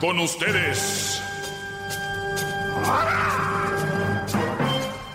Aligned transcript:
Con 0.00 0.18
ustedes. 0.18 1.22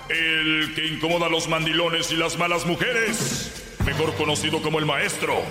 El 0.10 0.74
que 0.76 0.88
incomoda 0.88 1.28
a 1.28 1.30
los 1.30 1.48
mandilones 1.48 2.12
y 2.12 2.16
las 2.16 2.38
malas 2.38 2.66
mujeres. 2.66 3.76
Mejor 3.86 4.16
conocido 4.16 4.62
como 4.62 4.80
el 4.80 4.86
maestro. 4.86 5.42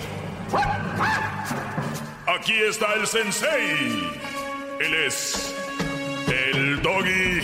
Aquí 2.27 2.53
está 2.53 2.93
el 2.93 3.07
sensei. 3.07 4.09
Él 4.79 4.93
es 5.05 5.55
el 6.27 6.81
doggy. 6.81 7.41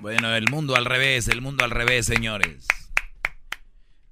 Bueno, 0.00 0.34
el 0.34 0.48
mundo 0.50 0.74
al 0.74 0.86
revés, 0.86 1.28
el 1.28 1.42
mundo 1.42 1.64
al 1.64 1.70
revés, 1.70 2.06
señores. 2.06 2.66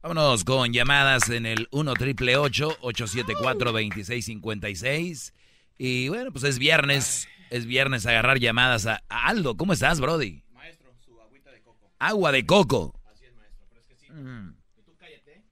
Vámonos 0.06 0.44
con 0.44 0.72
llamadas 0.72 1.30
en 1.30 1.46
el 1.46 1.66
1 1.72 1.94
triple 1.94 2.36
874 2.36 3.72
2656 3.72 5.34
Y 5.78 6.08
bueno, 6.08 6.30
pues 6.30 6.44
es 6.44 6.60
viernes, 6.60 7.26
es 7.50 7.66
viernes 7.66 8.06
agarrar 8.06 8.38
llamadas 8.38 8.86
a, 8.86 9.02
Aldo. 9.08 9.56
¿Cómo 9.56 9.72
estás, 9.72 9.98
Brody? 9.98 10.44
Maestro, 10.52 10.94
su 11.04 11.20
agüita 11.20 11.50
de 11.50 11.60
coco. 11.60 11.90
Agua 11.98 12.30
de 12.30 12.46
coco. 12.46 12.94
Así 13.12 13.24
es, 13.24 13.34
maestro, 13.34 13.66
pero 13.68 13.80
es 13.80 13.86
que 13.88 13.96
sí. 13.96 14.12
Mm. 14.12 14.54
¿Y 14.78 14.82
tú 14.82 14.94
cállate? 14.96 15.42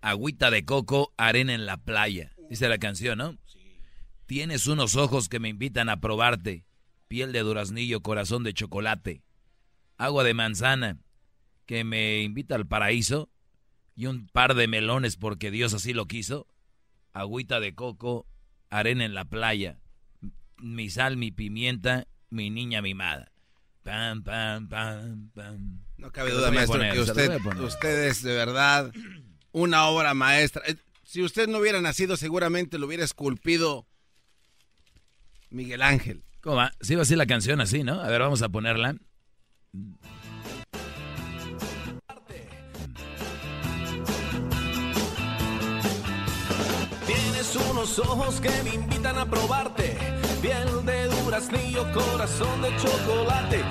Agüita 0.00 0.52
de 0.52 0.64
coco, 0.64 1.12
arena 1.16 1.52
en 1.52 1.66
la 1.66 1.78
playa. 1.78 2.30
Dice 2.48 2.68
la 2.68 2.78
canción, 2.78 3.18
¿no? 3.18 3.36
Sí. 3.44 3.58
Tienes 4.26 4.68
unos 4.68 4.94
ojos 4.94 5.28
que 5.28 5.40
me 5.40 5.48
invitan 5.48 5.88
a 5.88 5.98
probarte. 5.98 6.64
Piel 7.08 7.32
de 7.32 7.40
duraznillo, 7.40 8.02
corazón 8.02 8.44
de 8.44 8.54
chocolate. 8.54 9.24
Agua 9.96 10.22
de 10.22 10.34
manzana 10.34 11.00
que 11.66 11.84
me 11.84 12.22
invita 12.22 12.54
al 12.54 12.66
paraíso 12.66 13.30
y 13.96 14.06
un 14.06 14.26
par 14.26 14.54
de 14.54 14.68
melones 14.68 15.16
porque 15.16 15.50
Dios 15.50 15.74
así 15.74 15.92
lo 15.92 16.06
quiso, 16.06 16.46
agüita 17.12 17.60
de 17.60 17.74
coco, 17.74 18.26
arena 18.70 19.04
en 19.04 19.14
la 19.14 19.24
playa, 19.24 19.78
mi 20.58 20.90
sal, 20.90 21.16
mi 21.16 21.30
pimienta, 21.30 22.06
mi 22.30 22.50
niña 22.50 22.82
mimada. 22.82 23.30
Pam, 23.82 24.22
pam, 24.22 24.68
pam, 24.68 25.30
pam. 25.34 25.84
No 25.98 26.10
cabe 26.10 26.30
duda, 26.30 26.50
maestro, 26.50 26.80
que 26.80 27.00
usted, 27.00 27.38
usted 27.60 28.04
es 28.08 28.22
de 28.22 28.34
verdad 28.34 28.90
una 29.52 29.86
obra 29.86 30.14
maestra. 30.14 30.62
Eh, 30.66 30.76
si 31.04 31.22
usted 31.22 31.48
no 31.48 31.58
hubiera 31.58 31.80
nacido, 31.80 32.16
seguramente 32.16 32.78
lo 32.78 32.86
hubiera 32.86 33.04
esculpido 33.04 33.86
Miguel 35.50 35.82
Ángel. 35.82 36.24
¿Cómo 36.40 36.56
va? 36.56 36.72
Sí 36.80 36.94
va 36.94 37.02
a 37.02 37.06
ser 37.06 37.18
la 37.18 37.26
canción 37.26 37.60
así, 37.60 37.84
¿no? 37.84 38.00
A 38.00 38.08
ver, 38.08 38.20
vamos 38.20 38.42
a 38.42 38.48
ponerla. 38.48 38.96
Unos 47.84 47.98
ojos 47.98 48.40
que 48.40 48.50
me 48.62 48.74
invitan 48.74 49.18
a 49.18 49.26
probarte. 49.26 49.96
Piel 50.40 50.86
de 50.86 51.06
duraznillo, 51.08 51.84
corazón 51.92 52.62
de 52.62 52.74
chocolate. 52.76 53.62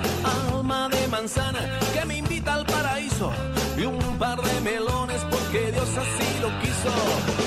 Alma 0.52 0.88
de 0.88 1.08
manzana 1.08 1.78
que 1.92 2.04
me 2.04 2.18
invita 2.18 2.54
al 2.54 2.64
paraíso. 2.64 3.32
Y 3.76 3.82
un 3.82 4.18
par 4.18 4.40
de 4.40 4.60
melones 4.60 5.20
porque 5.30 5.72
Dios 5.72 5.88
así 6.04 6.28
lo 6.40 6.48
quiso. 6.60 6.92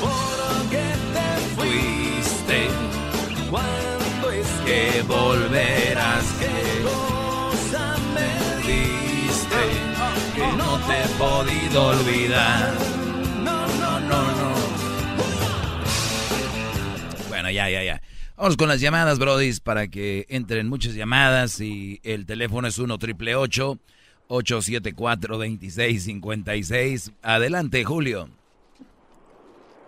¿Por 0.03 0.69
qué 0.69 0.87
te 1.15 1.29
fuiste? 1.55 2.67
¿Cuándo 3.49 4.31
es 4.31 4.47
que 4.65 5.03
volverás? 5.07 6.25
¿Qué 6.41 6.83
cosa 6.83 7.95
me 8.13 8.31
diste? 8.67 9.63
Que 10.35 10.47
no 10.57 10.77
te 10.85 11.03
he 11.03 11.07
podido 11.17 11.87
olvidar. 11.87 12.96
Ya, 17.51 17.69
ya, 17.69 17.83
ya. 17.83 18.01
Vamos 18.37 18.55
con 18.55 18.69
las 18.69 18.79
llamadas, 18.79 19.17
brodis, 19.17 19.59
para 19.59 19.87
que 19.87 20.27
entren 20.29 20.69
muchas 20.69 20.93
llamadas 20.93 21.59
y 21.59 21.99
el 22.03 22.27
teléfono 22.27 22.67
es 22.67 22.77
1 22.77 22.95
triple 22.99 23.35
874 23.35 25.37
2656. 25.37 27.13
Adelante, 27.23 27.83
Julio. 27.83 28.29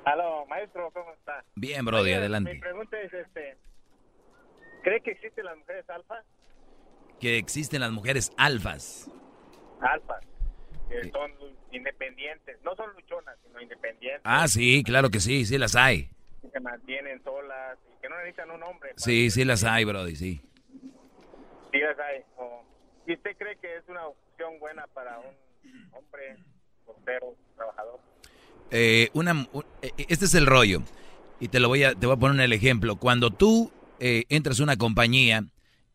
Aló, 0.04 0.48
maestro, 0.48 0.90
¿cómo 0.92 1.14
está? 1.14 1.44
Bien, 1.54 1.86
brody, 1.86 2.14
adelante. 2.14 2.56
Mi 2.56 2.60
pregunta 2.60 3.00
es 3.00 3.14
este, 3.14 3.56
¿cree 4.84 5.00
que 5.02 5.12
existen 5.12 5.46
las 5.46 5.56
mujeres 5.56 5.88
alfas? 5.88 6.26
Que 7.20 7.38
existen 7.38 7.82
las 7.82 7.92
mujeres 7.92 8.32
alfas. 8.36 9.12
Alfas, 9.82 10.26
que 10.90 11.08
son 11.12 11.32
independientes, 11.72 12.58
no 12.64 12.76
son 12.76 12.92
luchonas, 12.94 13.38
sino 13.46 13.62
independientes. 13.62 14.22
Ah, 14.24 14.48
sí, 14.48 14.82
claro 14.84 15.12
que 15.12 15.20
sí, 15.20 15.46
sí 15.46 15.60
las 15.60 15.76
hay 15.76 16.10
que 16.48 16.60
mantienen 16.60 17.22
solas 17.24 17.78
y 17.88 18.02
que 18.02 18.10
no 18.10 18.18
necesitan 18.18 18.52
un 18.52 18.64
hombre. 18.64 18.94
Sí, 18.98 19.30
sí 19.30 19.44
las 19.46 19.64
hay, 19.64 19.86
Brody, 19.86 20.16
sí. 20.16 20.42
Sí 21.72 21.80
las 21.80 22.00
hay. 22.00 22.24
¿Y 23.06 23.14
usted 23.14 23.36
cree 23.38 23.58
que 23.58 23.78
es 23.78 23.84
una 23.88 24.06
opción 24.08 24.60
buena 24.60 24.86
para 24.94 25.20
un 25.20 25.94
hombre 25.94 26.38
soltero, 26.86 27.36
trabajador? 27.56 28.00
Eh, 28.72 29.10
una, 29.14 29.48
eh, 29.82 29.92
este 30.08 30.26
es 30.26 30.36
el 30.36 30.46
rollo. 30.46 30.82
Y 31.40 31.48
te 31.48 31.60
lo 31.60 31.70
voy 31.70 31.84
a, 31.84 31.96
te 31.96 32.06
voy 32.06 32.16
a 32.16 32.20
poner 32.20 32.40
el 32.42 32.54
ejemplo. 32.54 32.98
Cuando 32.98 33.32
tú 33.32 33.72
eh, 34.00 34.26
entras 34.30 34.60
a 34.60 34.64
una 34.64 34.78
compañía 34.78 35.44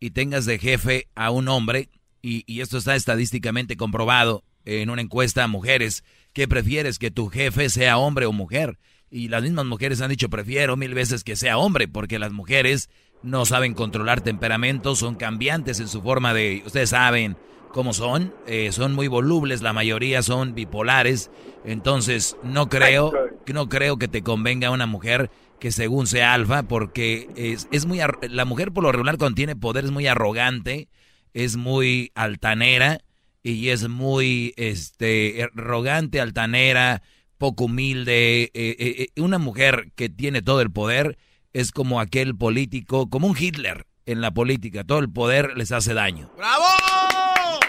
y 0.01 0.11
tengas 0.11 0.47
de 0.47 0.59
jefe 0.59 1.09
a 1.15 1.31
un 1.31 1.49
hombre, 1.49 1.89
y, 2.23 2.43
y 2.47 2.63
esto 2.63 2.79
está 2.79 2.97
estadísticamente 2.97 3.77
comprobado 3.77 4.43
en 4.65 4.91
una 4.91 5.03
encuesta 5.03 5.45
a 5.45 5.49
mujeres, 5.49 6.05
¿qué 6.33 6.49
prefieres? 6.49 6.99
¿Que 6.99 7.11
tu 7.11 7.29
jefe 7.29 7.69
sea 7.69 7.99
hombre 7.99 8.27
o 8.27 8.33
mujer? 8.33 8.79
Y 9.15 9.29
las 9.29 9.45
mismas 9.45 9.65
mujeres 9.65 10.01
han 10.01 10.11
dicho, 10.11 10.29
prefiero 10.29 10.77
mil 10.77 10.93
veces 10.93 11.23
que 11.23 11.37
sea 11.37 11.57
hombre, 11.57 11.87
porque 11.87 12.19
las 12.19 12.33
mujeres 12.33 12.91
no 13.23 13.47
saben 13.47 13.73
controlar 13.73 14.23
temperamentos, 14.23 14.99
son 14.99 15.15
cambiantes 15.15 15.79
en 15.79 15.87
su 15.87 16.03
forma 16.03 16.35
de, 16.35 16.65
ustedes 16.67 16.91
saben 16.91 17.37
cómo 17.71 17.93
son, 17.93 18.35
eh, 18.49 18.73
son 18.73 18.93
muy 18.93 19.07
volubles, 19.07 19.63
la 19.63 19.73
mayoría 19.73 20.21
son 20.25 20.57
bipolares, 20.57 21.31
entonces 21.65 22.37
no 22.43 22.69
creo, 22.69 23.13
no 23.47 23.69
creo 23.69 23.99
que 23.99 24.09
te 24.09 24.25
convenga 24.25 24.73
una 24.73 24.87
mujer 24.87 25.31
que 25.61 25.71
según 25.71 26.09
sea 26.09 26.35
alfa, 26.35 26.65
porque 26.65 27.29
es, 27.37 27.69
es 27.71 27.87
muy, 27.87 28.01
la 28.29 28.45
mujer 28.45 28.73
por 28.73 28.83
lo 28.83 28.91
regular 28.91 29.17
cuando 29.17 29.37
tiene 29.37 29.55
poder 29.55 29.85
es 29.85 29.93
muy 29.93 30.09
arrogante, 30.09 30.89
es 31.35 31.55
muy 31.55 32.11
altanera 32.17 32.99
y 33.45 33.69
es 33.69 33.89
muy, 33.89 34.55
este, 34.57 35.49
arrogante, 35.55 36.21
altanera, 36.21 37.01
poco 37.39 37.65
humilde. 37.65 38.45
Eh, 38.45 38.51
eh, 38.55 38.77
eh, 39.17 39.21
una 39.21 39.39
mujer 39.39 39.91
que 39.95 40.09
tiene 40.09 40.43
todo 40.43 40.61
el 40.61 40.71
poder 40.71 41.19
es 41.53 41.71
como 41.73 42.01
aquel 42.01 42.37
político, 42.37 43.09
como 43.09 43.29
un 43.29 43.37
Hitler 43.39 43.87
en 44.07 44.21
la 44.21 44.33
política. 44.33 44.85
Todo 44.85 44.99
el 44.99 45.11
poder 45.11 45.57
les 45.57 45.73
hace 45.73 45.95
daño. 45.95 46.31
¡Bravo! 46.37 46.65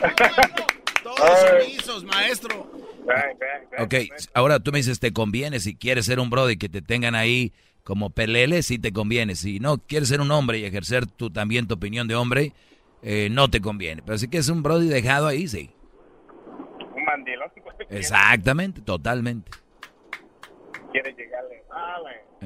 Todos 1.03 1.39
sumisos, 1.63 2.03
maestro. 2.03 2.71
Ok, 3.77 3.93
ahora 4.33 4.59
tú 4.59 4.71
me 4.71 4.79
dices, 4.79 4.99
¿te 4.99 5.13
conviene 5.13 5.59
si 5.59 5.75
quieres 5.75 6.05
ser 6.05 6.19
un 6.19 6.29
brody 6.29 6.57
que 6.57 6.69
te 6.69 6.81
tengan 6.81 7.13
ahí 7.13 7.53
como 7.83 8.09
pelele? 8.09 8.63
Sí 8.63 8.79
te 8.79 8.91
conviene. 8.91 9.35
Si 9.35 9.59
no 9.59 9.77
quieres 9.77 10.09
ser 10.09 10.21
un 10.21 10.31
hombre 10.31 10.59
y 10.59 10.65
ejercer 10.65 11.05
tu, 11.05 11.29
también 11.29 11.67
tu 11.67 11.75
opinión 11.75 12.07
de 12.07 12.15
hombre, 12.15 12.53
eh, 13.03 13.29
no 13.31 13.49
te 13.49 13.61
conviene. 13.61 14.01
Pero 14.03 14.17
si 14.17 14.27
que 14.27 14.37
es 14.37 14.49
un 14.49 14.63
brody 14.63 14.87
dejado 14.87 15.27
ahí, 15.27 15.47
sí. 15.47 15.69
Un 17.05 17.17
mandilón. 17.17 17.51
Exactamente, 17.89 18.81
totalmente. 18.81 19.51
Quiere 20.91 21.13
llegarle. 21.13 21.63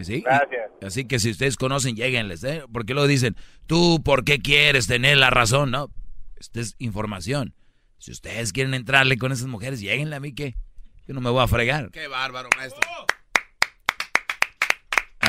¿Sí? 0.01 0.21
Gracias. 0.21 0.71
así 0.81 1.05
que 1.05 1.19
si 1.19 1.31
ustedes 1.31 1.57
conocen, 1.57 1.95
lleguenles, 1.95 2.43
¿eh? 2.43 2.63
Porque 2.71 2.93
luego 2.93 3.07
dicen, 3.07 3.35
tú, 3.67 4.01
¿por 4.03 4.23
qué 4.23 4.39
quieres 4.39 4.87
tener 4.87 5.17
la 5.17 5.29
razón? 5.29 5.71
No, 5.71 5.89
esta 6.37 6.61
es 6.61 6.75
información. 6.79 7.53
Si 7.97 8.11
ustedes 8.11 8.53
quieren 8.53 8.73
entrarle 8.73 9.17
con 9.17 9.31
esas 9.31 9.47
mujeres, 9.47 9.81
lleguenle 9.81 10.15
a 10.15 10.19
mí 10.19 10.33
que 10.33 10.55
yo 11.05 11.13
no 11.13 11.21
me 11.21 11.29
voy 11.29 11.43
a 11.43 11.47
fregar. 11.47 11.91
Qué 11.91 12.07
bárbaro, 12.07 12.49
maestro. 12.55 12.79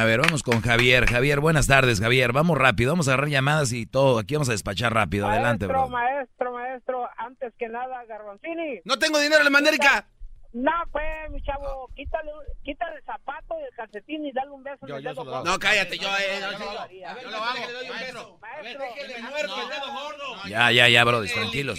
A 0.00 0.04
ver, 0.06 0.22
vamos 0.22 0.42
con 0.42 0.62
Javier. 0.62 1.04
Javier, 1.04 1.40
buenas 1.40 1.66
tardes, 1.66 2.00
Javier. 2.00 2.32
Vamos 2.32 2.56
rápido, 2.56 2.92
vamos 2.92 3.06
a 3.06 3.12
agarrar 3.12 3.28
llamadas 3.28 3.70
y 3.74 3.84
todo. 3.84 4.18
Aquí 4.18 4.34
vamos 4.34 4.48
a 4.48 4.52
despachar 4.52 4.94
rápido. 4.94 5.28
Adelante, 5.28 5.66
bro. 5.66 5.90
Maestro, 5.90 6.54
maestro, 6.54 7.06
antes 7.18 7.52
que 7.58 7.68
nada, 7.68 8.02
Garbanzini. 8.06 8.80
No 8.86 8.98
tengo 8.98 9.20
dinero 9.20 9.44
en 9.44 9.52
Mandérica. 9.52 10.06
No, 10.54 10.72
pues, 10.90 11.04
mi 11.30 11.42
chavo, 11.42 11.90
quítale, 11.94 12.30
quítale 12.64 12.96
el 12.96 13.02
zapato 13.04 13.60
y 13.60 13.64
el 13.64 13.76
calcetín 13.76 14.24
y 14.24 14.32
dale 14.32 14.50
un 14.52 14.64
beso 14.64 14.86
en 14.88 14.94
el 14.94 15.04
dedo 15.04 15.22
gordo. 15.22 15.44
No, 15.44 15.58
cállate, 15.58 15.98
yo, 15.98 16.08
eh, 16.08 16.40
no, 16.40 16.52
yo 16.52 17.30
lo 17.30 17.36
hago, 17.36 17.66
le 17.66 17.72
doy 17.72 17.90
un 17.90 17.98
beso. 17.98 18.38
Maestro, 18.40 18.82
déjele 18.82 19.22
muerto 19.22 19.62
el 19.62 19.68
dedo 19.68 19.92
gordo. 19.92 20.48
Ya, 20.48 20.72
ya, 20.72 20.88
ya, 20.88 21.04
bro, 21.04 21.22
tranquilos. 21.26 21.78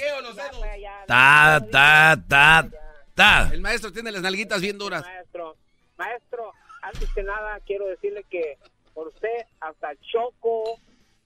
Ta, 1.07 1.59
ta, 1.71 2.15
ta, 2.27 2.69
ta. 3.15 3.49
El 3.51 3.61
maestro 3.61 3.91
tiene 3.91 4.11
las 4.11 4.21
nalguitas 4.21 4.61
bien 4.61 4.77
duras. 4.77 5.01
Maestro, 5.01 5.57
maestro, 5.97 6.53
antes 6.81 7.13
que 7.13 7.23
nada 7.23 7.59
quiero 7.65 7.87
decirle 7.87 8.23
que 8.29 8.57
por 8.93 9.07
usted 9.07 9.45
hasta 9.59 9.95
Choco 10.01 10.79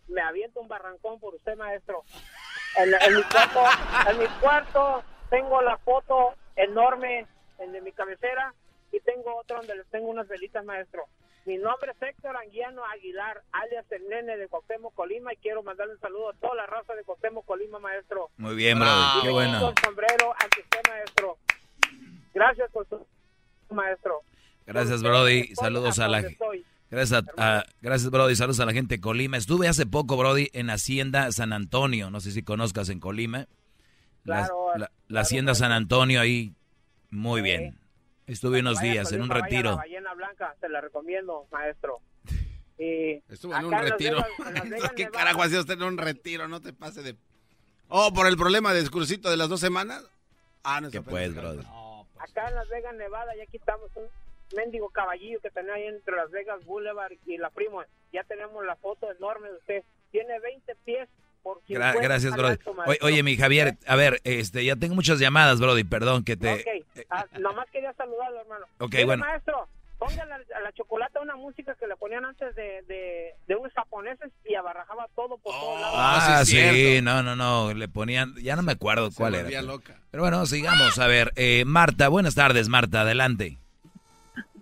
me 0.08 0.22
aviento 0.22 0.60
un 0.60 0.68
barrancón 0.68 1.20
por 1.20 1.36
usted, 1.36 1.58
maestro. 1.58 2.04
En, 2.78 2.94
en 2.94 3.16
mi 3.16 3.24
cuarto, 3.24 3.64
en 4.10 4.20
mi 4.20 4.28
cuarto 4.40 5.04
tengo 5.30 5.62
la 5.62 5.78
foto 5.78 6.36
enorme 6.56 7.28
el 7.60 7.72
de 7.72 7.82
mi 7.82 7.92
cabecera, 7.92 8.54
y 8.92 9.00
tengo 9.02 9.36
otro 9.36 9.58
donde 9.58 9.76
les 9.76 9.88
tengo 9.88 10.08
unas 10.08 10.28
velitas, 10.28 10.64
maestro. 10.66 11.06
Mi 11.46 11.58
nombre 11.58 11.92
es 11.92 12.02
Héctor 12.02 12.36
Anguiano 12.38 12.84
Aguilar, 12.86 13.44
alias 13.52 13.86
el 13.92 14.08
nene 14.10 14.36
de 14.38 14.48
Coctemo, 14.48 14.90
Colima, 14.92 15.32
y 15.32 15.38
quiero 15.38 15.62
mandarle 15.62 15.94
un 15.94 16.00
saludo 16.00 16.30
a 16.30 16.34
toda 16.34 16.56
la 16.56 16.66
raza 16.66 16.96
de 16.96 17.04
Coctemo, 17.04 17.44
Colima, 17.44 17.78
maestro. 17.78 18.30
Muy 18.38 18.56
bien, 18.56 18.80
bro, 18.80 18.90
qué 19.22 19.30
bueno. 19.30 19.74
sombrero 19.84 20.34
ante 20.40 20.62
usted, 20.62 20.80
maestro. 20.90 21.38
Gracias 22.34 22.72
por 22.72 22.88
su 22.88 23.06
maestro. 23.70 24.22
Gracias, 24.66 25.04
Brody. 25.04 25.54
Saludos 25.56 26.00
a 26.00 26.08
la 26.08 26.24
Gracias, 26.90 27.24
a, 27.38 27.66
gracias, 27.82 28.10
Brody. 28.12 28.36
Saludos 28.36 28.60
a 28.60 28.66
la 28.66 28.74
gente 28.74 28.96
de 28.96 29.02
Colima. 29.02 29.38
Estuve 29.38 29.68
hace 29.68 29.86
poco, 29.86 30.18
Brody, 30.18 30.50
en 30.54 30.70
Hacienda 30.70 31.32
San 31.32 31.52
Antonio. 31.52 32.10
No 32.10 32.20
sé 32.22 32.32
si 32.32 32.44
conozcas 32.44 32.90
en 32.90 33.00
Colima. 33.00 33.48
Claro, 34.24 34.74
la, 35.08 35.20
Hacienda 35.22 35.56
San 35.56 35.72
Antonio 35.72 36.22
ahí, 36.22 36.54
muy 37.10 37.42
bien. 37.42 37.78
Estuve 38.28 38.60
unos 38.60 38.80
días 38.80 39.12
en 39.12 39.22
un 39.22 39.30
retiro. 39.30 39.72
La 39.72 39.76
ballena 39.78 40.14
blanca, 40.14 40.56
se 40.60 40.70
la 40.70 40.82
recomiendo, 40.82 41.48
maestro. 41.52 42.00
Estuve 42.78 43.56
en 43.56 43.66
un 43.66 43.74
retiro. 43.74 44.26
¿Qué 44.96 45.08
carajo 45.10 45.44
hacía 45.44 45.60
usted 45.60 45.74
en 45.76 45.84
un 45.84 45.98
retiro? 45.98 46.48
No 46.48 46.62
te 46.62 46.74
pase 46.74 47.04
de... 47.04 47.16
Oh, 47.88 48.12
por 48.14 48.26
el 48.28 48.36
problema 48.36 48.74
del 48.74 48.90
crucito 48.90 49.30
de 49.30 49.38
las 49.38 49.50
dos 49.50 49.60
semanas. 49.60 50.04
Ah, 50.64 50.82
no 50.82 50.90
¿Qué 50.90 51.02
pues, 51.02 51.36
brother? 51.36 51.64
Pues. 51.64 52.30
Acá 52.30 52.48
en 52.50 52.56
Las 52.56 52.68
Vegas, 52.70 52.96
Nevada, 52.96 53.32
ya 53.38 53.46
quitamos 53.46 53.92
un 53.96 54.06
mendigo 54.56 54.90
caballillo 54.90 55.40
que 55.42 55.52
tenía 55.52 55.76
ahí 55.76 55.84
entre 55.84 56.16
Las 56.16 56.32
Vegas 56.32 56.66
Boulevard 56.66 57.14
y 57.26 57.38
la 57.38 57.50
Primo. 57.50 57.84
Ya 58.12 58.24
tenemos 58.24 58.66
la 58.66 58.76
foto 58.76 59.12
enorme 59.12 59.50
de 59.50 59.58
usted. 59.58 59.84
Tiene 60.12 60.40
20 60.40 60.76
pies 60.86 61.10
gracias, 62.02 62.36
Brody. 62.36 62.58
Oye, 63.02 63.24
mi 63.24 63.38
Javier, 63.38 63.78
a 63.88 63.96
ver, 63.96 64.22
este, 64.24 64.64
ya 64.66 64.76
tengo 64.76 64.96
muchas 64.96 65.20
llamadas, 65.20 65.60
Brody, 65.60 65.84
perdón 65.84 66.24
que 66.24 66.38
te... 66.38 66.54
Ok, 66.54 67.06
ah, 67.10 67.26
nomás 67.40 67.70
quería 67.72 67.94
saludarlo, 67.94 68.42
hermano. 68.42 68.66
Ok, 68.80 68.96
bueno. 69.06 69.24
maestro, 69.24 69.68
póngale 69.98 70.34
a 70.34 70.60
la 70.62 70.72
chocolate 70.74 71.20
una 71.20 71.36
música 71.36 71.76
que 71.76 71.88
le 71.88 71.96
ponían 71.96 72.26
antes 72.26 72.56
de, 72.56 72.84
de, 73.48 73.56
unos 73.56 73.72
japoneses 73.74 74.32
y 74.46 74.56
abarrajaba 74.56 75.08
todo 75.16 75.38
por 75.38 75.54
todos 75.54 75.82
lados. 75.82 75.96
Ah, 75.98 76.42
sí, 76.46 77.00
no, 77.02 77.24
no, 77.24 77.36
no, 77.36 77.74
le 77.74 77.88
ponían, 77.88 78.36
ya 78.36 78.56
no 78.56 78.64
me 78.64 78.74
acuerdo 78.74 79.10
cuál 79.16 79.36
era. 79.36 79.62
Loca. 79.62 80.00
Pero 80.12 80.24
bueno, 80.24 80.46
sigamos, 80.46 80.98
a 81.00 81.08
ver, 81.08 81.32
eh, 81.36 81.64
Marta, 81.66 82.08
buenas 82.08 82.36
tardes, 82.36 82.70
Marta, 82.70 83.02
adelante. 83.02 83.60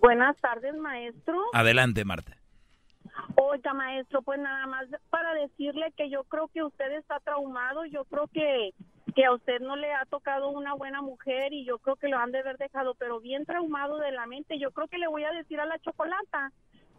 Buenas 0.04 0.36
tardes, 0.36 0.74
maestro. 0.74 1.40
Adelante, 1.54 2.04
Marta. 2.04 2.36
Oiga, 3.36 3.72
maestro, 3.72 4.20
pues 4.20 4.38
nada 4.38 4.66
más 4.66 4.86
para 5.08 5.32
decirle 5.32 5.94
que 5.96 6.10
yo 6.10 6.24
creo 6.24 6.48
que 6.48 6.62
usted 6.62 6.92
está 6.92 7.20
traumado, 7.20 7.86
yo 7.86 8.04
creo 8.04 8.26
que, 8.26 8.74
que 9.14 9.24
a 9.24 9.32
usted 9.32 9.60
no 9.60 9.76
le 9.76 9.94
ha 9.94 10.04
tocado 10.04 10.50
una 10.50 10.74
buena 10.74 11.00
mujer 11.00 11.54
y 11.54 11.64
yo 11.64 11.78
creo 11.78 11.96
que 11.96 12.08
lo 12.08 12.18
han 12.18 12.32
de 12.32 12.40
haber 12.40 12.58
dejado, 12.58 12.94
pero 12.96 13.18
bien 13.18 13.46
traumado 13.46 13.96
de 13.96 14.12
la 14.12 14.26
mente. 14.26 14.58
Yo 14.58 14.72
creo 14.72 14.88
que 14.88 14.98
le 14.98 15.08
voy 15.08 15.24
a 15.24 15.32
decir 15.32 15.58
a 15.58 15.64
la 15.64 15.78
chocolata 15.78 16.52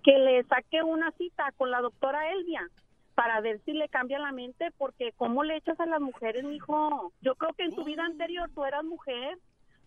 que 0.03 0.17
le 0.17 0.43
saque 0.45 0.81
una 0.81 1.11
cita 1.11 1.51
con 1.57 1.69
la 1.69 1.81
doctora 1.81 2.31
Elvia 2.31 2.67
para 3.13 3.39
ver 3.39 3.61
si 3.65 3.73
le 3.73 3.87
cambia 3.87 4.17
la 4.17 4.31
mente, 4.31 4.71
porque 4.79 5.11
¿cómo 5.15 5.43
le 5.43 5.57
echas 5.57 5.79
a 5.79 5.85
las 5.85 6.01
mujeres, 6.01 6.43
mijo? 6.43 7.13
Yo 7.21 7.35
creo 7.35 7.53
que 7.53 7.65
en 7.65 7.75
tu 7.75 7.83
vida 7.83 8.03
anterior 8.03 8.49
tú 8.55 8.65
eras 8.65 8.83
mujer, 8.83 9.37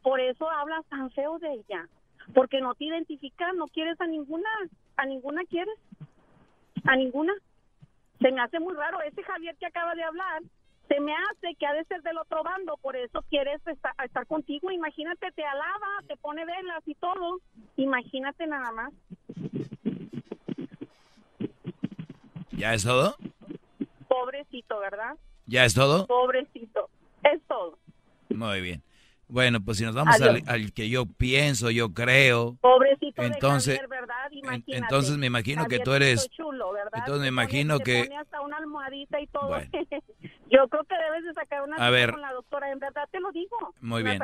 por 0.03 0.20
eso 0.20 0.49
hablas 0.49 0.87
tan 0.87 1.11
feo 1.11 1.41
de 1.41 1.55
ella, 1.55 1.88
porque 2.34 2.60
no 2.60 2.75
te 2.75 2.84
identificas, 2.84 3.54
no 3.54 3.66
quieres 3.66 4.00
a 4.00 4.06
ninguna, 4.06 4.48
a 4.96 5.06
ninguna 5.06 5.44
quieres 5.44 5.78
a 6.84 6.96
ninguna. 6.96 7.32
Se 8.20 8.32
me 8.32 8.40
hace 8.40 8.58
muy 8.60 8.75
raro. 8.75 9.00
Ese 9.02 9.22
Javier 9.22 9.56
que 9.56 9.66
acaba 9.66 9.94
de 9.94 10.02
hablar, 10.02 10.42
se 10.88 11.00
me 11.00 11.12
hace 11.14 11.54
que 11.56 11.66
ha 11.66 11.72
de 11.72 11.84
ser 11.84 12.02
del 12.02 12.19
otro 12.19 12.42
bando, 12.42 12.76
por 12.78 12.96
eso 12.96 13.22
quieres 13.28 13.64
estar, 13.66 13.92
estar 14.04 14.26
contigo. 14.26 14.70
Imagínate, 14.70 15.30
te 15.32 15.44
alaba, 15.44 16.02
te 16.06 16.16
pone 16.16 16.44
velas 16.44 16.82
y 16.86 16.94
todo. 16.94 17.40
Imagínate 17.76 18.46
nada 18.46 18.72
más. 18.72 18.92
¿Ya 22.52 22.74
es 22.74 22.82
todo? 22.82 23.14
Pobrecito, 24.08 24.81
¿verdad? 24.81 25.16
¿Ya 25.46 25.64
es 25.64 25.74
todo? 25.74 26.06
Pobrecito, 26.06 26.88
es 27.22 27.40
todo. 27.46 27.78
Muy 28.31 28.60
bien. 28.60 28.82
Bueno, 29.28 29.60
pues 29.62 29.76
si 29.76 29.84
nos 29.84 29.94
vamos 29.94 30.16
al, 30.20 30.72
que 30.72 30.88
yo 30.88 31.04
pienso, 31.04 31.70
yo 31.70 31.92
creo. 31.92 32.56
Pobrecito 32.60 33.22
entonces, 33.22 33.78
de 33.78 33.86
¿verdad? 33.86 34.16
entonces 34.69 35.19
me 35.19 35.26
imagino 35.26 35.66
que 35.66 35.80
tú 35.80 35.92
eres. 35.92 36.28
Chulo, 36.30 36.72
¿verdad? 36.72 36.92
Entonces 36.94 37.20
me 37.20 37.28
imagino 37.28 37.78
que. 37.78 38.04
Pone 38.04 38.16
hasta 38.16 38.40
una 38.40 38.56
almohadita 38.56 39.20
y 39.20 39.26
todo. 39.26 39.60
yo 40.50 40.69
creo 40.69 40.84
que 40.84 40.94
debes 40.94 41.25
de 41.25 41.34
sacar 41.34 41.62
una 41.62 41.76
a 41.76 41.90
ver, 41.90 42.12
con 42.12 42.22
la 42.22 42.32
doctora, 42.32 42.72
en 42.72 42.78
verdad 42.78 43.06
te 43.10 43.20
lo 43.20 43.30
digo. 43.32 43.75
Muy 43.80 44.02
bien. 44.02 44.19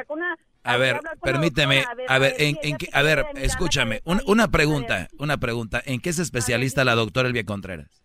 a 0.62 0.76
ver, 0.78 1.00
permíteme, 1.22 1.84
a 2.08 2.19
ver, 2.19 2.34
en, 2.38 2.58
en 2.62 2.79
a 2.93 3.02
ver, 3.02 3.26
escúchame, 3.36 4.00
una, 4.05 4.22
una 4.26 4.48
pregunta, 4.48 5.08
una 5.19 5.36
pregunta. 5.36 5.82
¿En 5.84 6.00
qué 6.00 6.10
es 6.10 6.19
especialista 6.19 6.82
la 6.84 6.94
doctora 6.94 7.29
Elvia 7.29 7.44
Contreras? 7.44 8.04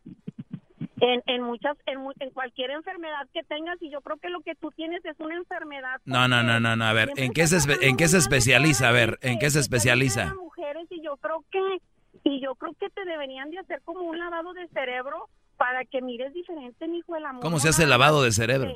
En, 1.01 1.24
en 1.25 1.41
muchas 1.44 1.77
en, 1.86 2.00
en, 2.20 2.29
cualquier 2.32 2.72
enfermedad 2.72 3.27
que 3.34 3.44
tengas 3.44 3.82
y 3.82 3.89
yo 3.89 4.01
creo 4.01 4.18
que 4.18 4.29
lo 4.29 4.41
que 4.41 4.56
tú 4.56 4.72
tienes 4.72 5.03
es 5.06 5.20
una 5.20 5.36
enfermedad 5.36 6.01
no 6.06 6.27
no 6.27 6.44
no 6.44 6.60
no 6.60 6.75
no 6.75 6.86
a 6.86 6.94
ver 6.94 7.12
en 7.15 7.32
qué 7.34 7.48
se 7.48 7.58
en 7.88 7.98
qué 7.98 8.08
se 8.08 8.18
especializa 8.18 8.89
a 8.89 8.91
ver 8.91 9.18
en 9.22 9.39
qué 9.39 9.50
se 9.50 9.60
especializa 9.60 10.34
mujeres 10.36 10.88
y 10.89 11.01
yo 11.01 11.18
creo 11.18 11.44
que 11.51 11.82
y 12.24 12.41
yo 12.41 12.56
creo 12.56 12.74
que 12.74 12.89
te 12.89 13.06
deberían 13.06 13.50
de 13.51 13.60
hacer 13.60 13.82
como 13.84 14.01
un 14.01 14.18
lavado 14.18 14.53
de 14.53 14.68
cerebro 14.70 15.29
para 15.58 15.86
que 15.86 16.01
mires 16.01 16.34
diferente 16.34 16.88
mi 16.88 17.00
hijo 17.00 17.15
el 17.15 17.25
amor 17.25 17.44
cómo 17.44 17.60
se 17.60 17.70
hace 17.70 17.84
el 17.84 17.89
lavado 17.89 18.24
de 18.24 18.32
cerebro 18.32 18.74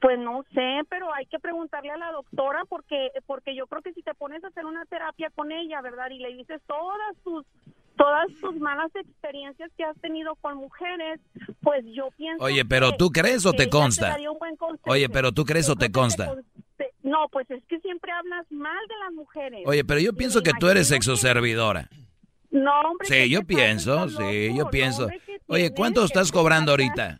pues 0.00 0.16
no 0.18 0.44
sé, 0.54 0.82
pero 0.88 1.12
hay 1.12 1.26
que 1.26 1.40
preguntarle 1.40 1.90
a 1.90 1.96
la 1.96 2.12
doctora 2.12 2.64
porque 2.68 3.10
porque 3.26 3.56
yo 3.56 3.66
creo 3.66 3.82
que 3.82 3.92
si 3.92 4.02
te 4.02 4.14
pones 4.14 4.44
a 4.44 4.46
hacer 4.48 4.64
una 4.64 4.84
terapia 4.84 5.28
con 5.34 5.50
ella, 5.50 5.80
¿verdad? 5.80 6.10
Y 6.10 6.18
le 6.18 6.34
dices 6.34 6.62
todas 6.66 7.16
tus 7.24 7.44
todas 7.98 8.28
tus 8.40 8.56
malas 8.56 8.90
experiencias 8.94 9.70
que 9.76 9.84
has 9.84 9.96
tenido 10.00 10.36
con 10.36 10.56
mujeres, 10.56 11.20
pues 11.60 11.84
yo 11.86 12.08
pienso 12.16 12.42
Oye, 12.42 12.64
pero 12.64 12.92
tú 12.92 13.10
crees 13.10 13.44
o 13.44 13.52
te 13.52 13.68
consta? 13.68 14.16
Oye, 14.86 15.08
pero 15.08 15.32
tú 15.32 15.44
crees 15.44 15.68
o 15.68 15.76
te 15.76 15.92
consta? 15.92 16.34
no, 17.02 17.28
pues 17.30 17.50
es 17.50 17.62
que 17.64 17.80
siempre 17.80 18.12
hablas 18.12 18.46
mal 18.50 18.86
de 18.88 18.94
las 19.04 19.12
mujeres. 19.12 19.62
Oye, 19.66 19.84
pero 19.84 20.00
yo 20.00 20.12
pienso 20.14 20.42
que 20.42 20.52
tú 20.58 20.68
eres 20.68 20.88
sexoservidora. 20.88 21.90
No, 22.50 22.80
hombre. 22.80 23.06
Sí, 23.08 23.28
yo 23.28 23.42
pienso, 23.42 24.08
sí, 24.08 24.54
yo 24.56 24.70
pienso. 24.70 25.08
Oye, 25.48 25.74
¿cuánto 25.74 26.04
estás 26.04 26.32
cobrando 26.32 26.72
ahorita? 26.72 27.18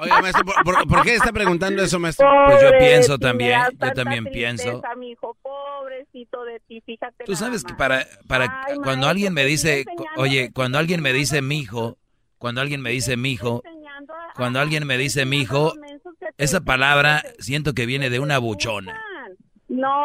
Oye, 0.00 0.10
maestro, 0.22 0.44
¿por, 0.64 1.02
qué 1.02 1.14
está 1.14 1.32
preguntando 1.32 1.82
eso, 1.82 1.98
maestro? 1.98 2.28
Pues 2.46 2.62
yo 2.62 2.70
pienso 2.78 3.18
también, 3.18 3.60
yo 3.80 3.92
también 3.92 4.24
pienso. 4.26 4.80
Mi 4.96 5.10
hijo, 5.10 5.36
pobrecito 5.42 6.44
de 6.44 6.60
ti, 6.60 6.80
fíjate. 6.80 7.24
Tú 7.24 7.34
sabes 7.34 7.64
que 7.64 7.74
para, 7.74 8.06
para 8.26 8.66
cuando 8.82 9.08
alguien 9.08 9.34
me 9.34 9.44
dice, 9.44 9.84
oye, 10.16 10.52
cuando 10.52 10.78
alguien 10.78 11.02
me 11.02 11.12
dice 11.12 11.42
mi 11.42 11.58
hijo, 11.58 11.98
cuando 12.38 12.60
alguien 12.60 12.80
me 12.80 12.90
dice 12.90 13.16
mi 13.16 13.32
hijo, 13.32 13.62
cuando 14.36 14.60
alguien 14.60 14.86
me 14.86 14.96
dice 14.96 15.24
mi 15.26 15.40
hijo, 15.40 15.74
esa 16.36 16.60
palabra 16.60 17.22
siento 17.38 17.74
que 17.74 17.86
viene 17.86 18.10
de 18.10 18.20
una 18.20 18.38
buchona. 18.38 19.02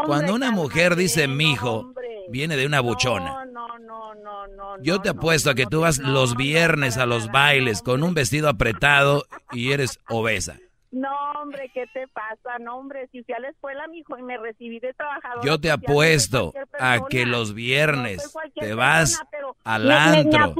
Cuando 0.05 0.33
una 0.33 0.51
mujer 0.51 0.95
dice 0.95 1.27
mi 1.27 1.51
hijo, 1.51 1.93
viene 2.29 2.55
de 2.55 2.65
una 2.65 2.81
buchona. 2.81 3.45
No, 3.45 3.79
no, 3.79 4.15
no, 4.15 4.47
no. 4.47 4.81
Yo 4.81 5.01
te 5.01 5.09
apuesto 5.09 5.49
a 5.49 5.55
que 5.55 5.65
tú 5.65 5.81
vas 5.81 5.99
los 5.99 6.35
viernes 6.35 6.97
a 6.97 7.05
los 7.05 7.31
bailes 7.31 7.81
con 7.81 8.03
un 8.03 8.13
vestido 8.13 8.49
apretado 8.49 9.25
y 9.51 9.71
eres 9.71 9.99
obesa. 10.09 10.57
No, 10.91 11.09
hombre, 11.41 11.71
¿qué 11.73 11.87
te 11.91 12.07
pasa? 12.07 12.59
No, 12.59 12.77
hombre, 12.77 13.09
si 13.11 13.23
fui 13.23 13.33
a 13.33 13.39
la 13.39 13.49
escuela, 13.49 13.87
mijo, 13.87 14.15
y 14.15 14.21
me 14.21 14.37
recibí 14.37 14.79
de 14.79 14.93
trabajador. 14.93 15.43
Yo 15.43 15.59
te 15.59 15.71
apuesto 15.71 16.53
a 16.79 16.99
que 17.09 17.25
los 17.25 17.55
viernes 17.55 18.31
te 18.53 18.75
vas 18.75 19.19
al 19.63 19.89
antro 19.89 20.53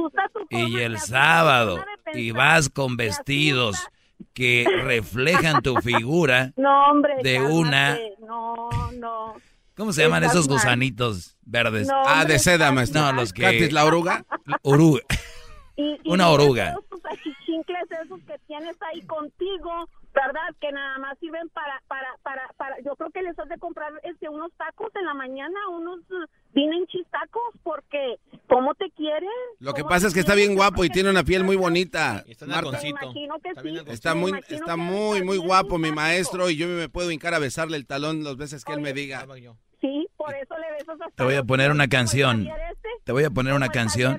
y 0.50 0.80
el 0.80 0.98
sábado 0.98 1.78
y 2.14 2.32
vas 2.32 2.68
con 2.68 2.96
vestidos 2.96 3.88
que 4.32 4.66
reflejan 4.82 5.62
tu 5.62 5.76
figura 5.76 6.52
no, 6.56 6.90
hombre, 6.90 7.14
de 7.22 7.40
una... 7.40 7.96
¿Cómo 9.76 9.92
se 9.92 10.02
llaman 10.02 10.24
esos 10.24 10.48
gusanitos 10.48 11.36
verdes? 11.42 11.88
ah, 11.92 12.24
de 12.24 12.38
seda, 12.38 12.70
maestro. 12.72 13.02
No, 13.02 13.12
los 13.12 13.32
que... 13.32 13.70
la 13.70 13.84
oruga? 13.84 14.24
Oruga. 14.62 15.02
una 16.04 16.28
oruga. 16.28 16.76
esos 18.04 18.20
que 18.24 18.38
tienes 18.46 18.76
ahí 18.82 19.02
contigo, 19.02 19.88
¿verdad? 20.12 20.54
Que 20.60 20.70
nada 20.72 20.98
más 20.98 21.18
sirven 21.18 21.48
para, 21.50 21.82
para, 21.88 22.08
para, 22.22 22.42
para, 22.56 22.80
yo 22.80 22.94
creo 22.96 23.10
que 23.10 23.22
les 23.22 23.38
has 23.38 23.48
de 23.48 23.58
comprar 23.58 23.92
este, 24.02 24.28
unos 24.28 24.52
tacos 24.56 24.90
en 24.96 25.04
la 25.04 25.14
mañana, 25.14 25.54
unos 25.70 26.00
vienen 26.52 26.86
chistacos, 26.86 27.42
porque 27.62 28.18
¿cómo 28.48 28.74
te 28.74 28.90
quieren? 28.90 29.28
Lo 29.58 29.74
que 29.74 29.84
pasa 29.84 30.06
es 30.06 30.14
que 30.14 30.20
está 30.20 30.34
bien 30.34 30.54
guapo 30.54 30.84
y 30.84 30.88
tiene 30.88 31.10
una 31.10 31.24
piel 31.24 31.44
muy 31.44 31.56
bonita. 31.56 32.24
Está, 32.28 32.46
está 33.86 34.14
muy, 34.14 34.32
está 34.48 34.76
muy, 34.76 35.22
muy 35.22 35.38
guapo 35.38 35.78
mi 35.78 35.92
maestro 35.92 36.50
y 36.50 36.56
yo 36.56 36.68
me 36.68 36.88
puedo 36.88 37.10
hincar 37.10 37.34
a 37.34 37.38
besarle 37.38 37.76
el 37.76 37.86
talón 37.86 38.22
las 38.24 38.36
veces 38.36 38.64
que 38.64 38.72
él 38.72 38.80
me 38.80 38.92
diga. 38.92 39.26
Sí, 39.84 40.08
por 40.16 40.34
eso 40.34 40.54
le 40.56 40.72
besas 40.72 40.96
Te 41.14 41.24
voy 41.24 41.34
a 41.34 41.42
poner 41.42 41.70
una 41.70 41.88
canción. 41.88 42.48
Te 43.04 43.12
voy 43.12 43.24
a 43.24 43.30
poner 43.30 43.52
una 43.52 43.68
canción. 43.68 44.18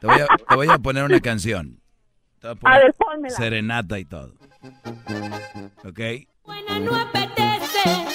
Te 0.00 0.06
voy 0.06 0.18
a, 0.18 0.26
te 0.48 0.54
voy 0.54 0.68
a 0.70 0.78
poner 0.78 1.04
una 1.04 1.20
canción. 1.20 1.78
A, 2.42 2.78
ver, 2.78 2.94
pónmela. 2.94 3.36
Serenata 3.36 3.98
y 3.98 4.06
todo. 4.06 4.32
¿Ok? 5.84 6.00
Buena 6.42 6.78
no 6.78 6.96
apetece, 6.96 8.06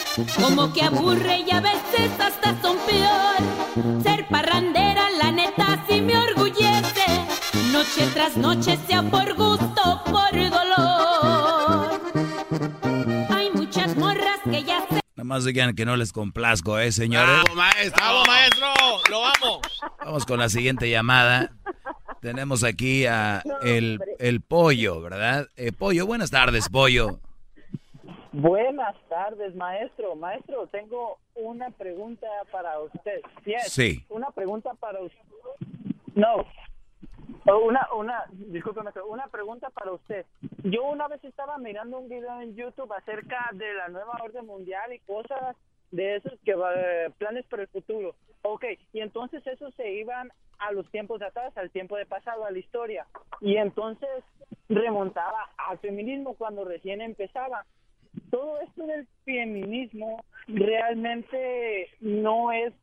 como 0.41 0.73
que 0.73 0.81
aburre 0.81 1.41
y 1.47 1.51
a 1.51 1.61
veces 1.61 2.19
hasta 2.19 2.59
son 2.59 2.77
peor. 2.87 4.01
Ser 4.01 4.27
parrandera, 4.27 5.11
la 5.11 5.31
neta, 5.31 5.85
sí 5.87 6.01
me 6.01 6.17
orgullece. 6.17 7.05
Noche 7.71 8.07
tras 8.15 8.35
noche, 8.35 8.79
por 9.11 9.35
más 15.29 15.45
digan 15.45 15.75
que 15.75 15.85
no 15.85 15.95
les 15.95 16.11
complazco, 16.11 16.79
¿eh, 16.79 16.91
señores? 16.91 17.43
¡Bravo, 17.43 17.55
maestro! 17.55 17.93
¡Bravo, 17.95 18.25
maestro! 18.25 18.67
¡Lo 19.11 19.25
amo! 19.25 19.61
Vamos 20.03 20.25
con 20.25 20.39
la 20.39 20.49
siguiente 20.49 20.89
llamada. 20.89 21.51
Tenemos 22.19 22.63
aquí 22.63 23.05
a 23.05 23.43
el, 23.61 23.99
el 24.17 24.41
pollo, 24.41 24.99
¿verdad? 25.01 25.47
Eh, 25.55 25.71
pollo, 25.71 26.07
buenas 26.07 26.31
tardes, 26.31 26.67
pollo. 26.67 27.19
Buenas 28.31 28.95
tardes, 29.07 29.55
maestro. 29.55 30.15
Maestro, 30.15 30.67
tengo 30.67 31.19
una 31.35 31.69
pregunta 31.69 32.27
para 32.51 32.79
usted. 32.79 33.21
Sí. 33.67 34.03
Una 34.09 34.31
pregunta 34.31 34.71
para 34.79 34.99
usted. 34.99 35.19
No. 36.15 36.45
Una, 37.57 37.87
una, 37.95 38.25
discúlpeme, 38.31 38.91
una 39.07 39.27
pregunta 39.27 39.69
para 39.69 39.93
usted. 39.93 40.25
Yo 40.63 40.83
una 40.83 41.07
vez 41.07 41.23
estaba 41.23 41.57
mirando 41.57 41.97
un 41.97 42.09
video 42.09 42.41
en 42.41 42.55
YouTube 42.55 42.93
acerca 42.93 43.49
de 43.53 43.73
la 43.73 43.87
nueva 43.87 44.19
orden 44.23 44.45
mundial 44.45 44.93
y 44.93 44.99
cosas 44.99 45.55
de 45.91 46.17
esos 46.17 46.33
que 46.45 46.55
planes 47.17 47.45
para 47.47 47.63
el 47.63 47.67
futuro. 47.69 48.15
Ok, 48.43 48.65
y 48.93 49.01
entonces 49.01 49.45
esos 49.47 49.73
se 49.75 49.91
iban 49.91 50.31
a 50.59 50.71
los 50.71 50.89
tiempos 50.91 51.19
de 51.19 51.27
atrás, 51.27 51.57
al 51.57 51.71
tiempo 51.71 51.97
de 51.97 52.05
pasado, 52.05 52.45
a 52.45 52.51
la 52.51 52.59
historia. 52.59 53.07
Y 53.41 53.57
entonces 53.57 54.09
remontaba 54.67 55.49
al 55.57 55.79
feminismo 55.79 56.35
cuando 56.35 56.65
recién 56.65 57.01
empezaba. 57.01 57.65
Todo 58.29 58.59
esto 58.61 58.85
del 58.85 59.07
feminismo 59.23 60.23
realmente 60.47 61.89
no 62.01 62.51
es 62.51 62.73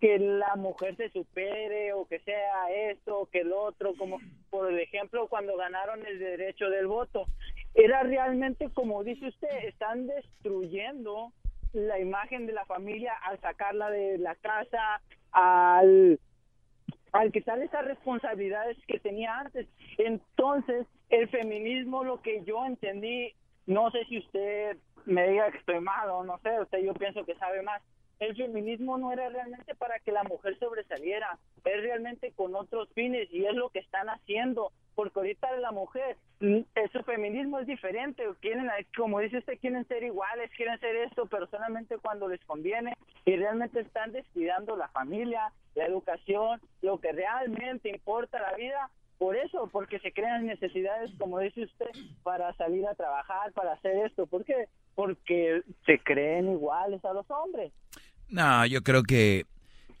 que 0.00 0.18
la 0.18 0.56
mujer 0.56 0.96
se 0.96 1.10
supere 1.10 1.92
o 1.92 2.06
que 2.06 2.20
sea 2.20 2.70
esto 2.70 3.20
o 3.20 3.26
que 3.26 3.40
el 3.40 3.52
otro, 3.52 3.94
como 3.96 4.18
por 4.50 4.72
ejemplo 4.78 5.28
cuando 5.28 5.56
ganaron 5.56 6.04
el 6.06 6.18
derecho 6.18 6.70
del 6.70 6.86
voto. 6.86 7.26
Era 7.74 8.02
realmente, 8.02 8.70
como 8.74 9.04
dice 9.04 9.28
usted, 9.28 9.64
están 9.64 10.06
destruyendo 10.06 11.32
la 11.72 11.98
imagen 11.98 12.46
de 12.46 12.52
la 12.52 12.64
familia 12.64 13.12
al 13.22 13.40
sacarla 13.40 13.90
de 13.90 14.18
la 14.18 14.34
casa, 14.36 15.00
al, 15.32 16.18
al 17.12 17.32
quitar 17.32 17.60
esas 17.60 17.84
responsabilidades 17.84 18.76
que 18.86 18.98
tenía 18.98 19.38
antes. 19.38 19.66
Entonces, 19.98 20.86
el 21.10 21.28
feminismo, 21.28 22.04
lo 22.04 22.20
que 22.22 22.42
yo 22.44 22.64
entendí, 22.64 23.34
no 23.66 23.90
sé 23.90 24.04
si 24.06 24.18
usted 24.18 24.76
me 25.04 25.28
diga 25.28 25.50
que 25.50 25.58
estoy 25.58 25.80
mal 25.80 26.10
o 26.10 26.24
no 26.24 26.38
sé, 26.38 26.60
usted 26.60 26.78
yo 26.78 26.94
pienso 26.94 27.24
que 27.24 27.34
sabe 27.36 27.62
más. 27.62 27.82
El 28.18 28.36
feminismo 28.36 28.98
no 28.98 29.12
era 29.12 29.28
realmente 29.28 29.74
para 29.74 29.98
que 30.00 30.12
la 30.12 30.24
mujer 30.24 30.58
sobresaliera, 30.58 31.38
es 31.64 31.82
realmente 31.82 32.32
con 32.32 32.54
otros 32.54 32.88
fines 32.94 33.28
y 33.32 33.44
es 33.44 33.54
lo 33.54 33.70
que 33.70 33.78
están 33.78 34.08
haciendo 34.08 34.72
porque 34.98 35.20
ahorita 35.20 35.56
la 35.58 35.70
mujer, 35.70 36.16
mm, 36.40 36.58
su 36.92 37.04
feminismo 37.04 37.60
es 37.60 37.68
diferente, 37.68 38.24
quieren, 38.40 38.68
como 38.96 39.20
dice 39.20 39.38
usted, 39.38 39.56
quieren 39.60 39.86
ser 39.86 40.02
iguales, 40.02 40.50
quieren 40.56 40.76
ser 40.80 40.96
esto, 40.96 41.26
pero 41.26 41.46
solamente 41.46 41.98
cuando 41.98 42.26
les 42.26 42.44
conviene 42.44 42.96
y 43.24 43.36
realmente 43.36 43.78
están 43.78 44.10
descuidando 44.10 44.76
la 44.76 44.88
familia, 44.88 45.52
la 45.76 45.86
educación, 45.86 46.60
lo 46.82 46.98
que 46.98 47.12
realmente 47.12 47.90
importa 47.90 48.40
la 48.40 48.56
vida, 48.56 48.90
por 49.18 49.36
eso, 49.36 49.68
porque 49.70 50.00
se 50.00 50.12
crean 50.12 50.46
necesidades, 50.46 51.12
como 51.16 51.38
dice 51.38 51.62
usted, 51.62 51.90
para 52.24 52.52
salir 52.54 52.84
a 52.88 52.96
trabajar, 52.96 53.52
para 53.52 53.74
hacer 53.74 54.04
esto, 54.04 54.26
¿por 54.26 54.44
qué? 54.44 54.66
Porque 54.96 55.62
se 55.86 56.00
creen 56.00 56.50
iguales 56.50 57.04
a 57.04 57.12
los 57.12 57.30
hombres. 57.30 57.72
No, 58.28 58.66
yo 58.66 58.82
creo 58.82 59.02
que 59.02 59.46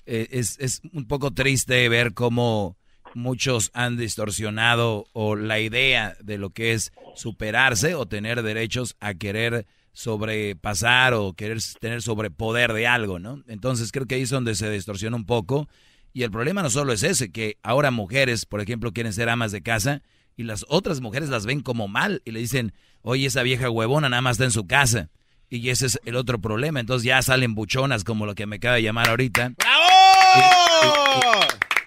eh, 0.06 0.28
es, 0.30 0.58
es 0.58 0.82
un 0.92 1.06
poco 1.06 1.32
triste 1.32 1.88
ver 1.88 2.14
cómo 2.14 2.76
muchos 3.14 3.70
han 3.74 3.96
distorsionado 3.96 5.06
o 5.12 5.36
la 5.36 5.60
idea 5.60 6.16
de 6.22 6.38
lo 6.38 6.50
que 6.50 6.72
es 6.72 6.92
superarse 7.14 7.94
o 7.94 8.06
tener 8.06 8.42
derechos 8.42 8.96
a 9.00 9.14
querer 9.14 9.66
sobrepasar 9.92 11.14
o 11.14 11.32
querer 11.32 11.58
tener 11.80 12.02
sobrepoder 12.02 12.72
de 12.72 12.86
algo, 12.86 13.18
¿no? 13.18 13.42
Entonces 13.48 13.90
creo 13.90 14.06
que 14.06 14.14
ahí 14.14 14.22
es 14.22 14.30
donde 14.30 14.54
se 14.54 14.70
distorsiona 14.70 15.16
un 15.16 15.26
poco. 15.26 15.68
Y 16.12 16.22
el 16.22 16.30
problema 16.30 16.62
no 16.62 16.70
solo 16.70 16.92
es 16.92 17.02
ese, 17.02 17.30
que 17.30 17.58
ahora 17.62 17.90
mujeres, 17.90 18.46
por 18.46 18.60
ejemplo, 18.60 18.92
quieren 18.92 19.12
ser 19.12 19.28
amas 19.28 19.52
de 19.52 19.62
casa 19.62 20.02
y 20.36 20.44
las 20.44 20.64
otras 20.68 21.00
mujeres 21.00 21.28
las 21.28 21.46
ven 21.46 21.60
como 21.60 21.88
mal 21.88 22.22
y 22.24 22.30
le 22.30 22.40
dicen, 22.40 22.72
oye, 23.02 23.26
esa 23.26 23.42
vieja 23.42 23.70
huevona 23.70 24.08
nada 24.08 24.22
más 24.22 24.36
está 24.36 24.44
en 24.44 24.52
su 24.52 24.66
casa. 24.66 25.10
Y 25.50 25.70
ese 25.70 25.86
es 25.86 26.00
el 26.04 26.16
otro 26.16 26.38
problema. 26.38 26.80
Entonces 26.80 27.04
ya 27.04 27.22
salen 27.22 27.54
buchonas 27.54 28.04
como 28.04 28.26
lo 28.26 28.34
que 28.34 28.46
me 28.46 28.56
acaba 28.56 28.74
de 28.76 28.82
llamar 28.82 29.08
ahorita. 29.08 29.52
¡Bravo! 29.56 29.84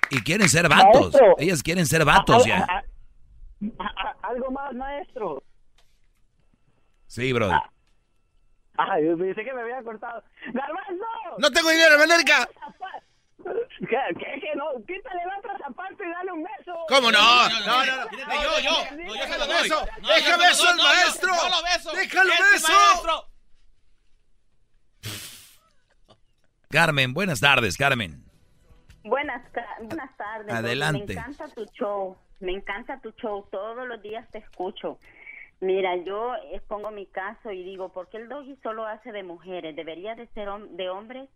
Y 0.10 0.22
quieren 0.22 0.50
ser 0.50 0.68
vatos. 0.68 1.16
Ellas 1.38 1.62
quieren 1.64 1.86
ser 1.86 2.04
vatos 2.04 2.46
ya. 2.46 2.68
algo 4.24 4.52
más, 4.52 4.74
maestro. 4.74 5.44
Sí, 7.08 7.32
brother. 7.34 7.60
Ay, 8.78 9.04
pensé 9.18 9.44
que 9.44 9.54
me 9.54 9.62
había 9.62 9.84
cortado. 9.84 10.24
¡Garbanzo! 10.54 11.06
¡No 11.38 11.52
tengo 11.52 11.70
dinero, 11.70 11.96
América! 11.96 12.50
¿Qué, 13.44 13.98
qué, 14.20 14.40
qué 14.40 14.56
no? 14.56 14.66
Quítale 14.86 15.26
la 15.26 15.40
otra 15.40 15.58
zapato 15.58 16.04
y 16.04 16.10
dale 16.10 16.32
un 16.32 16.44
beso. 16.44 16.74
¿Cómo 16.88 17.12
no? 17.12 17.50
No, 17.50 17.86
no, 17.86 17.86
no. 17.86 18.06
Yo, 18.42 18.60
yo. 18.60 18.96
No, 18.96 19.16
yo 19.16 19.28
se 19.28 19.38
lo 19.40 19.48
beso. 19.48 19.86
Déjame 20.02 20.48
beso 20.48 20.70
al 20.70 20.78
maestro. 20.78 21.34
No 21.34 21.50
lo 21.50 21.64
beso. 21.64 21.92
Déjalo 21.92 22.34
beso. 22.54 23.31
Carmen, 26.72 27.14
buenas 27.14 27.42
tardes, 27.42 27.78
Carmen. 27.78 28.24
Buenas, 29.04 29.42
buenas 29.84 30.16
tardes. 30.16 30.54
Adelante. 30.54 31.14
Me 31.14 31.20
encanta 31.20 31.48
tu 31.50 31.66
show, 31.74 32.18
me 32.40 32.54
encanta 32.54 33.00
tu 33.02 33.12
show, 33.12 33.46
todos 33.52 33.88
los 33.88 34.02
días 34.02 34.30
te 34.32 34.38
escucho. 34.38 34.98
Mira, 35.60 35.96
yo 35.98 36.34
expongo 36.54 36.90
mi 36.90 37.06
caso 37.08 37.52
y 37.52 37.64
digo, 37.64 37.90
¿por 37.90 38.10
qué 38.10 38.18
el 38.18 38.30
doggy 38.30 38.56
solo 38.64 38.86
hace 38.86 39.12
de 39.12 39.22
mujeres? 39.22 39.76
¿Debería 39.76 40.16
de 40.16 40.28
ser 40.28 40.50
de 40.72 40.90
hombres 40.90 41.30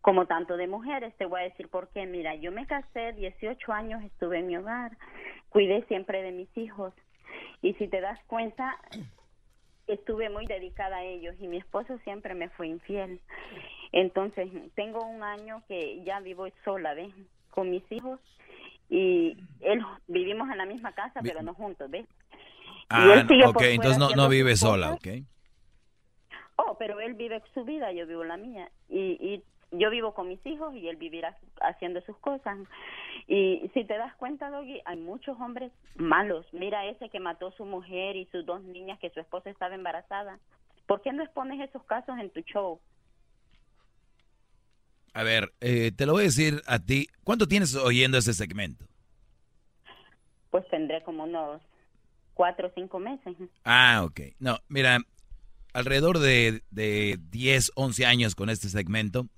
como 0.00 0.26
tanto 0.26 0.56
de 0.56 0.66
mujeres? 0.66 1.14
Te 1.16 1.26
voy 1.26 1.42
a 1.42 1.44
decir 1.44 1.68
por 1.68 1.88
qué. 1.90 2.06
Mira, 2.06 2.34
yo 2.34 2.50
me 2.50 2.66
casé, 2.66 3.12
18 3.12 3.72
años 3.72 4.02
estuve 4.02 4.38
en 4.38 4.46
mi 4.46 4.56
hogar, 4.56 4.96
cuidé 5.50 5.84
siempre 5.86 6.22
de 6.22 6.32
mis 6.32 6.48
hijos. 6.56 6.94
Y 7.60 7.74
si 7.74 7.88
te 7.88 8.00
das 8.00 8.18
cuenta, 8.26 8.78
estuve 9.86 10.30
muy 10.30 10.46
dedicada 10.46 10.96
a 10.96 11.04
ellos 11.04 11.36
y 11.38 11.46
mi 11.46 11.58
esposo 11.58 11.98
siempre 12.04 12.34
me 12.34 12.48
fue 12.50 12.68
infiel. 12.68 13.20
Entonces, 13.92 14.50
tengo 14.74 15.04
un 15.04 15.22
año 15.22 15.62
que 15.68 16.02
ya 16.04 16.20
vivo 16.20 16.46
sola, 16.64 16.94
¿ves? 16.94 17.12
Con 17.50 17.70
mis 17.70 17.84
hijos 17.92 18.18
y 18.88 19.36
él 19.60 19.82
vivimos 20.06 20.50
en 20.50 20.58
la 20.58 20.66
misma 20.66 20.92
casa, 20.92 21.20
pero 21.22 21.42
no 21.42 21.54
juntos, 21.54 21.90
¿ves? 21.90 22.06
Ah, 22.90 23.24
ok, 23.46 23.62
entonces 23.62 23.98
no, 23.98 24.10
no 24.10 24.28
vive 24.28 24.54
sola, 24.56 24.92
¿ok? 24.92 25.08
Oh, 26.56 26.76
pero 26.78 27.00
él 27.00 27.14
vive 27.14 27.42
su 27.54 27.64
vida, 27.64 27.90
yo 27.92 28.06
vivo 28.06 28.24
la 28.24 28.36
mía. 28.36 28.70
Y, 28.90 29.16
y 29.20 29.42
yo 29.72 29.88
vivo 29.88 30.12
con 30.12 30.28
mis 30.28 30.44
hijos 30.44 30.74
y 30.74 30.88
él 30.88 30.96
vivirá 30.96 31.36
haciendo 31.62 32.02
sus 32.02 32.16
cosas. 32.18 32.58
Y 33.26 33.70
si 33.72 33.84
te 33.84 33.96
das 33.96 34.14
cuenta, 34.16 34.50
Doggy, 34.50 34.82
hay 34.84 34.98
muchos 34.98 35.40
hombres 35.40 35.72
malos. 35.96 36.46
Mira 36.52 36.84
ese 36.86 37.08
que 37.08 37.20
mató 37.20 37.48
a 37.48 37.56
su 37.56 37.64
mujer 37.64 38.16
y 38.16 38.26
sus 38.26 38.44
dos 38.44 38.62
niñas 38.62 38.98
que 38.98 39.10
su 39.10 39.20
esposa 39.20 39.48
estaba 39.48 39.74
embarazada. 39.74 40.38
¿Por 40.86 41.00
qué 41.00 41.12
no 41.12 41.22
expones 41.22 41.60
esos 41.60 41.82
casos 41.84 42.18
en 42.18 42.28
tu 42.30 42.40
show? 42.40 42.78
A 45.14 45.22
ver, 45.22 45.52
eh, 45.60 45.92
te 45.94 46.06
lo 46.06 46.12
voy 46.12 46.22
a 46.22 46.24
decir 46.26 46.62
a 46.66 46.78
ti. 46.78 47.08
¿Cuánto 47.24 47.46
tienes 47.46 47.74
oyendo 47.74 48.18
ese 48.18 48.32
segmento? 48.32 48.86
Pues 50.50 50.64
tendré 50.70 51.02
como 51.02 51.24
unos 51.24 51.60
cuatro 52.34 52.68
o 52.68 52.72
cinco 52.74 52.98
meses. 52.98 53.36
Ah, 53.64 54.02
ok. 54.04 54.20
No, 54.38 54.58
mira, 54.68 54.98
alrededor 55.72 56.18
de, 56.18 56.62
de 56.70 57.18
10, 57.30 57.72
11 57.74 58.06
años 58.06 58.34
con 58.34 58.48
este 58.50 58.68
segmento. 58.68 59.28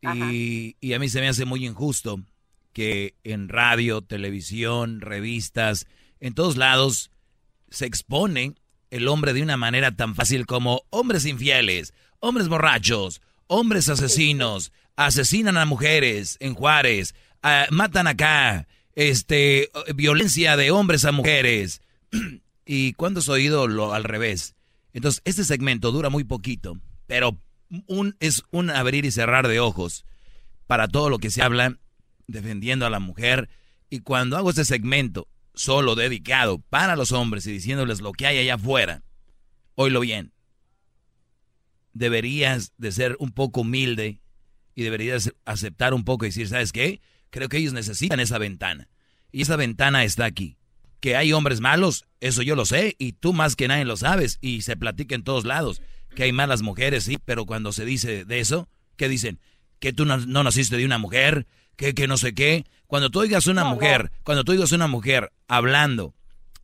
Y, 0.00 0.76
y, 0.80 0.94
a 0.94 0.98
mí 0.98 1.08
se 1.08 1.20
me 1.20 1.28
hace 1.28 1.44
muy 1.44 1.64
injusto 1.64 2.20
que 2.72 3.14
en 3.22 3.48
radio, 3.48 4.02
televisión, 4.02 5.00
revistas, 5.00 5.86
en 6.18 6.34
todos 6.34 6.56
lados 6.56 7.12
se 7.70 7.86
expone 7.86 8.56
el 8.90 9.06
hombre 9.06 9.32
de 9.32 9.42
una 9.42 9.56
manera 9.56 9.92
tan 9.92 10.16
fácil 10.16 10.44
como 10.44 10.82
hombres 10.90 11.24
infieles, 11.24 11.94
hombres 12.18 12.48
borrachos, 12.48 13.22
hombres 13.46 13.88
asesinos, 13.88 14.72
asesinan 14.96 15.56
a 15.56 15.64
mujeres 15.64 16.36
en 16.40 16.54
Juárez, 16.54 17.14
ah, 17.42 17.66
matan 17.70 18.06
acá, 18.06 18.66
este, 18.94 19.70
violencia 19.94 20.56
de 20.56 20.70
hombres 20.70 21.04
a 21.04 21.12
mujeres. 21.12 21.82
¿Y 22.66 22.92
cuándo 22.94 23.20
has 23.20 23.28
oído 23.28 23.66
lo 23.66 23.92
al 23.92 24.04
revés? 24.04 24.54
Entonces, 24.92 25.22
este 25.24 25.44
segmento 25.44 25.90
dura 25.90 26.10
muy 26.10 26.24
poquito, 26.24 26.78
pero 27.06 27.38
un, 27.86 28.16
es 28.20 28.42
un 28.50 28.70
abrir 28.70 29.04
y 29.04 29.10
cerrar 29.10 29.48
de 29.48 29.60
ojos 29.60 30.04
para 30.66 30.88
todo 30.88 31.10
lo 31.10 31.18
que 31.18 31.30
se 31.30 31.42
habla 31.42 31.78
defendiendo 32.26 32.86
a 32.86 32.90
la 32.90 33.00
mujer. 33.00 33.48
Y 33.90 34.00
cuando 34.00 34.36
hago 34.36 34.50
este 34.50 34.64
segmento 34.64 35.28
solo 35.54 35.94
dedicado 35.94 36.58
para 36.58 36.96
los 36.96 37.12
hombres 37.12 37.46
y 37.46 37.52
diciéndoles 37.52 38.00
lo 38.00 38.12
que 38.12 38.26
hay 38.26 38.38
allá 38.38 38.54
afuera, 38.54 39.02
oílo 39.74 40.00
bien, 40.00 40.32
deberías 41.92 42.72
de 42.78 42.92
ser 42.92 43.16
un 43.18 43.32
poco 43.32 43.62
humilde 43.62 44.21
y 44.74 44.82
deberías 44.82 45.32
aceptar 45.44 45.94
un 45.94 46.04
poco 46.04 46.24
y 46.24 46.28
decir, 46.28 46.48
¿sabes 46.48 46.72
qué? 46.72 47.00
Creo 47.30 47.48
que 47.48 47.58
ellos 47.58 47.72
necesitan 47.72 48.20
esa 48.20 48.38
ventana. 48.38 48.88
Y 49.30 49.42
esa 49.42 49.56
ventana 49.56 50.04
está 50.04 50.24
aquí. 50.24 50.56
Que 51.00 51.16
hay 51.16 51.32
hombres 51.32 51.60
malos, 51.60 52.06
eso 52.20 52.42
yo 52.42 52.54
lo 52.54 52.64
sé, 52.64 52.94
y 52.98 53.12
tú 53.12 53.32
más 53.32 53.56
que 53.56 53.68
nadie 53.68 53.84
lo 53.84 53.96
sabes, 53.96 54.38
y 54.40 54.62
se 54.62 54.76
platica 54.76 55.14
en 55.14 55.24
todos 55.24 55.44
lados. 55.44 55.82
Que 56.14 56.24
hay 56.24 56.32
malas 56.32 56.62
mujeres, 56.62 57.04
sí, 57.04 57.18
pero 57.24 57.46
cuando 57.46 57.72
se 57.72 57.84
dice 57.84 58.24
de 58.24 58.40
eso, 58.40 58.68
¿qué 58.96 59.08
dicen? 59.08 59.40
Que 59.80 59.92
tú 59.92 60.04
no, 60.04 60.18
naciste 60.18 60.76
de 60.76 60.84
una 60.84 60.98
mujer, 60.98 61.46
que, 61.76 61.94
que 61.94 62.06
no 62.06 62.16
sé 62.18 62.34
qué. 62.34 62.64
Cuando 62.86 63.10
tú 63.10 63.20
oigas 63.20 63.46
una 63.46 63.64
mujer, 63.64 64.12
cuando 64.22 64.44
tú 64.44 64.52
oigas 64.52 64.72
una 64.72 64.86
mujer 64.86 65.32
hablando, 65.48 66.14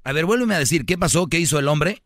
a 0.04 0.12
ver, 0.12 0.26
vuélveme 0.26 0.54
a 0.54 0.58
decir, 0.58 0.86
¿qué 0.86 0.96
pasó? 0.96 1.26
¿Qué 1.26 1.38
hizo 1.38 1.58
el 1.58 1.68
hombre? 1.68 2.02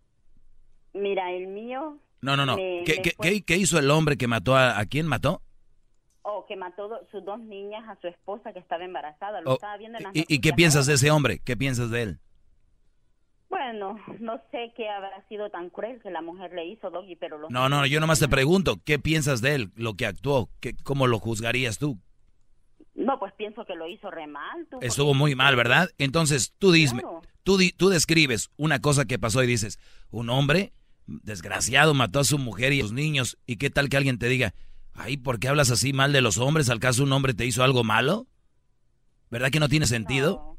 Mira, 0.95 1.31
el 1.33 1.49
mío. 1.49 1.99
No, 2.21 2.37
no, 2.37 2.47
no. 2.47 2.57
¿Qué, 2.57 3.43
¿qué, 3.45 3.57
hizo 3.57 3.79
el 3.79 3.91
hombre 3.91 4.17
que 4.17 4.29
mató 4.29 4.57
a, 4.57 4.79
a 4.79 4.87
quién 4.87 5.07
mató? 5.07 5.43
Oh, 6.23 6.47
que 6.47 6.57
mató 6.57 6.89
sus 7.11 7.25
dos 7.25 7.41
niñas 7.41 7.89
a 7.89 8.01
su 8.01 8.07
esposa 8.07 8.53
que 8.53 8.61
estaba 8.61 8.85
embarazada. 8.85 9.41
Lo 9.41 9.53
oh, 9.53 9.55
estaba 9.55 9.77
viendo 9.77 9.99
en 9.99 10.07
¿Y, 10.15 10.41
qué 10.41 10.53
piensas 10.53 10.87
de 10.87 10.95
ese 10.95 11.11
hombre? 11.11 11.41
¿Qué 11.45 11.57
piensas 11.57 11.91
de 11.91 12.03
él? 12.03 12.19
Bueno, 13.49 13.99
no 14.21 14.41
sé 14.51 14.73
qué 14.77 14.89
habrá 14.89 15.27
sido 15.29 15.51
tan 15.51 15.69
cruel 15.69 16.01
que 16.01 16.11
la 16.11 16.23
mujer 16.23 16.53
le 16.55 16.65
hizo, 16.67 16.91
Doggy, 16.91 17.17
pero... 17.17 17.39
no, 17.51 17.69
no, 17.69 17.85
yo 17.87 18.01
nomás 18.01 18.19
te 18.19 18.29
pregunto, 18.29 18.77
¿qué 18.85 18.99
piensas 18.99 19.43
de 19.43 19.55
él, 19.55 19.73
lo 19.77 19.95
que 19.95 20.07
actuó? 20.07 20.49
¿Qué, 20.61 20.75
¿Cómo 20.85 21.07
lo 21.07 21.19
juzgarías 21.19 21.79
tú? 21.79 21.99
No, 22.95 23.19
pues 23.19 23.33
pienso 23.35 23.65
que 23.65 23.75
lo 23.75 23.89
hizo 23.89 24.11
re 24.11 24.27
mal. 24.27 24.67
Estuvo 24.81 25.13
muy 25.13 25.35
mal, 25.35 25.57
¿verdad? 25.57 25.91
Entonces, 25.99 26.55
tú 26.59 26.73
dime, 26.73 27.03
tú, 27.43 27.59
tú 27.77 27.89
describes 27.89 28.51
una 28.57 28.81
cosa 28.81 29.07
que 29.07 29.19
pasó 29.19 29.43
y 29.43 29.47
dices, 29.47 29.79
un 30.11 30.31
hombre 30.31 30.73
desgraciado 31.07 31.95
mató 31.95 32.21
a 32.21 32.25
su 32.25 32.39
mujer 32.39 32.73
y 32.73 32.81
a 32.81 32.85
sus 32.85 32.93
niños, 32.93 33.39
¿y 33.47 33.57
qué 33.57 33.71
tal 33.71 33.89
que 33.89 33.97
alguien 33.97 34.19
te 34.19 34.29
diga, 34.29 34.55
Ay, 34.95 35.17
¿por 35.17 35.39
qué 35.39 35.49
hablas 35.49 35.71
así 35.71 35.93
mal 35.93 36.13
de 36.13 36.21
los 36.21 36.39
hombres? 36.39 36.69
¿Al 36.69 36.81
caso 36.81 37.03
un 37.03 37.13
hombre 37.13 37.35
te 37.35 37.47
hizo 37.47 37.63
algo 37.63 37.85
malo? 37.85 38.27
¿Verdad 39.31 39.51
que 39.51 39.61
no 39.61 39.69
tiene 39.69 39.87
sentido? 39.87 40.59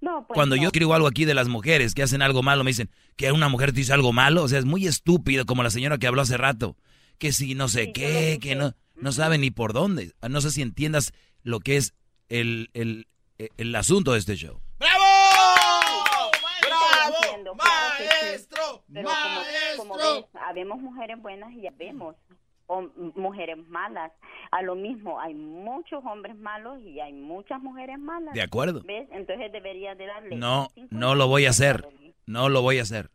No. 0.00 0.26
pues 0.26 0.36
Cuando 0.36 0.54
yo 0.56 0.66
escribo 0.66 0.94
algo 0.94 1.08
aquí 1.08 1.24
de 1.24 1.34
las 1.34 1.48
mujeres 1.48 1.94
que 1.94 2.02
hacen 2.02 2.22
algo 2.22 2.42
malo, 2.42 2.62
me 2.62 2.70
dicen 2.70 2.90
que 3.16 3.32
una 3.32 3.48
mujer 3.48 3.72
te 3.72 3.80
hizo 3.80 3.94
algo 3.94 4.12
malo. 4.12 4.44
O 4.44 4.48
sea, 4.48 4.58
es 4.58 4.64
muy 4.64 4.86
estúpido, 4.86 5.46
como 5.46 5.62
la 5.62 5.70
señora 5.70 5.98
que 5.98 6.06
habló 6.06 6.22
hace 6.22 6.36
rato. 6.36 6.76
Que 7.18 7.32
si 7.32 7.54
no 7.54 7.68
sé 7.68 7.92
qué, 7.92 8.38
que 8.40 8.54
no, 8.54 8.74
no 8.94 9.10
sabe 9.10 9.38
ni 9.38 9.50
por 9.50 9.72
dónde. 9.72 10.12
No 10.28 10.40
sé 10.40 10.50
si 10.50 10.62
entiendas 10.62 11.12
lo 11.42 11.60
que 11.60 11.76
es 11.76 11.94
el, 12.28 12.70
el, 12.74 13.08
el 13.38 13.74
asunto 13.74 14.12
de 14.12 14.18
este 14.18 14.36
show. 14.36 14.60
¡Bravo! 14.78 15.04
¡Bravo! 16.62 17.54
¡Maestro! 17.54 18.84
¡Maestro! 18.90 20.28
habemos 20.46 20.78
mujeres 20.80 21.20
buenas 21.20 21.52
y 21.52 21.62
ya 21.62 21.70
vemos 21.76 22.14
mujeres 23.14 23.58
malas. 23.68 24.12
A 24.50 24.62
lo 24.62 24.74
mismo, 24.74 25.20
hay 25.20 25.34
muchos 25.34 26.04
hombres 26.04 26.36
malos 26.36 26.80
y 26.82 27.00
hay 27.00 27.12
muchas 27.12 27.60
mujeres 27.60 27.98
malas. 27.98 28.34
De 28.34 28.42
acuerdo. 28.42 28.82
¿Ves? 28.84 29.08
Entonces 29.12 29.52
debería 29.52 29.94
de 29.94 30.06
darle... 30.06 30.36
No, 30.36 30.68
no 30.90 31.14
lo 31.14 31.28
voy 31.28 31.46
a 31.46 31.50
hacer. 31.50 31.86
No 32.26 32.48
lo 32.48 32.62
voy 32.62 32.78
a 32.78 32.82
hacer. 32.82 33.10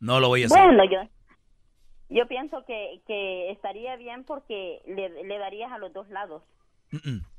No 0.00 0.20
lo 0.20 0.28
voy 0.28 0.42
a 0.42 0.46
hacer. 0.46 0.58
Bueno, 0.62 0.84
yo, 0.84 1.08
yo 2.08 2.26
pienso 2.28 2.64
que, 2.66 3.00
que 3.06 3.50
estaría 3.50 3.96
bien 3.96 4.24
porque 4.24 4.80
le, 4.86 5.24
le 5.24 5.38
darías 5.38 5.72
a 5.72 5.78
los 5.78 5.92
dos 5.92 6.08
lados. 6.08 6.42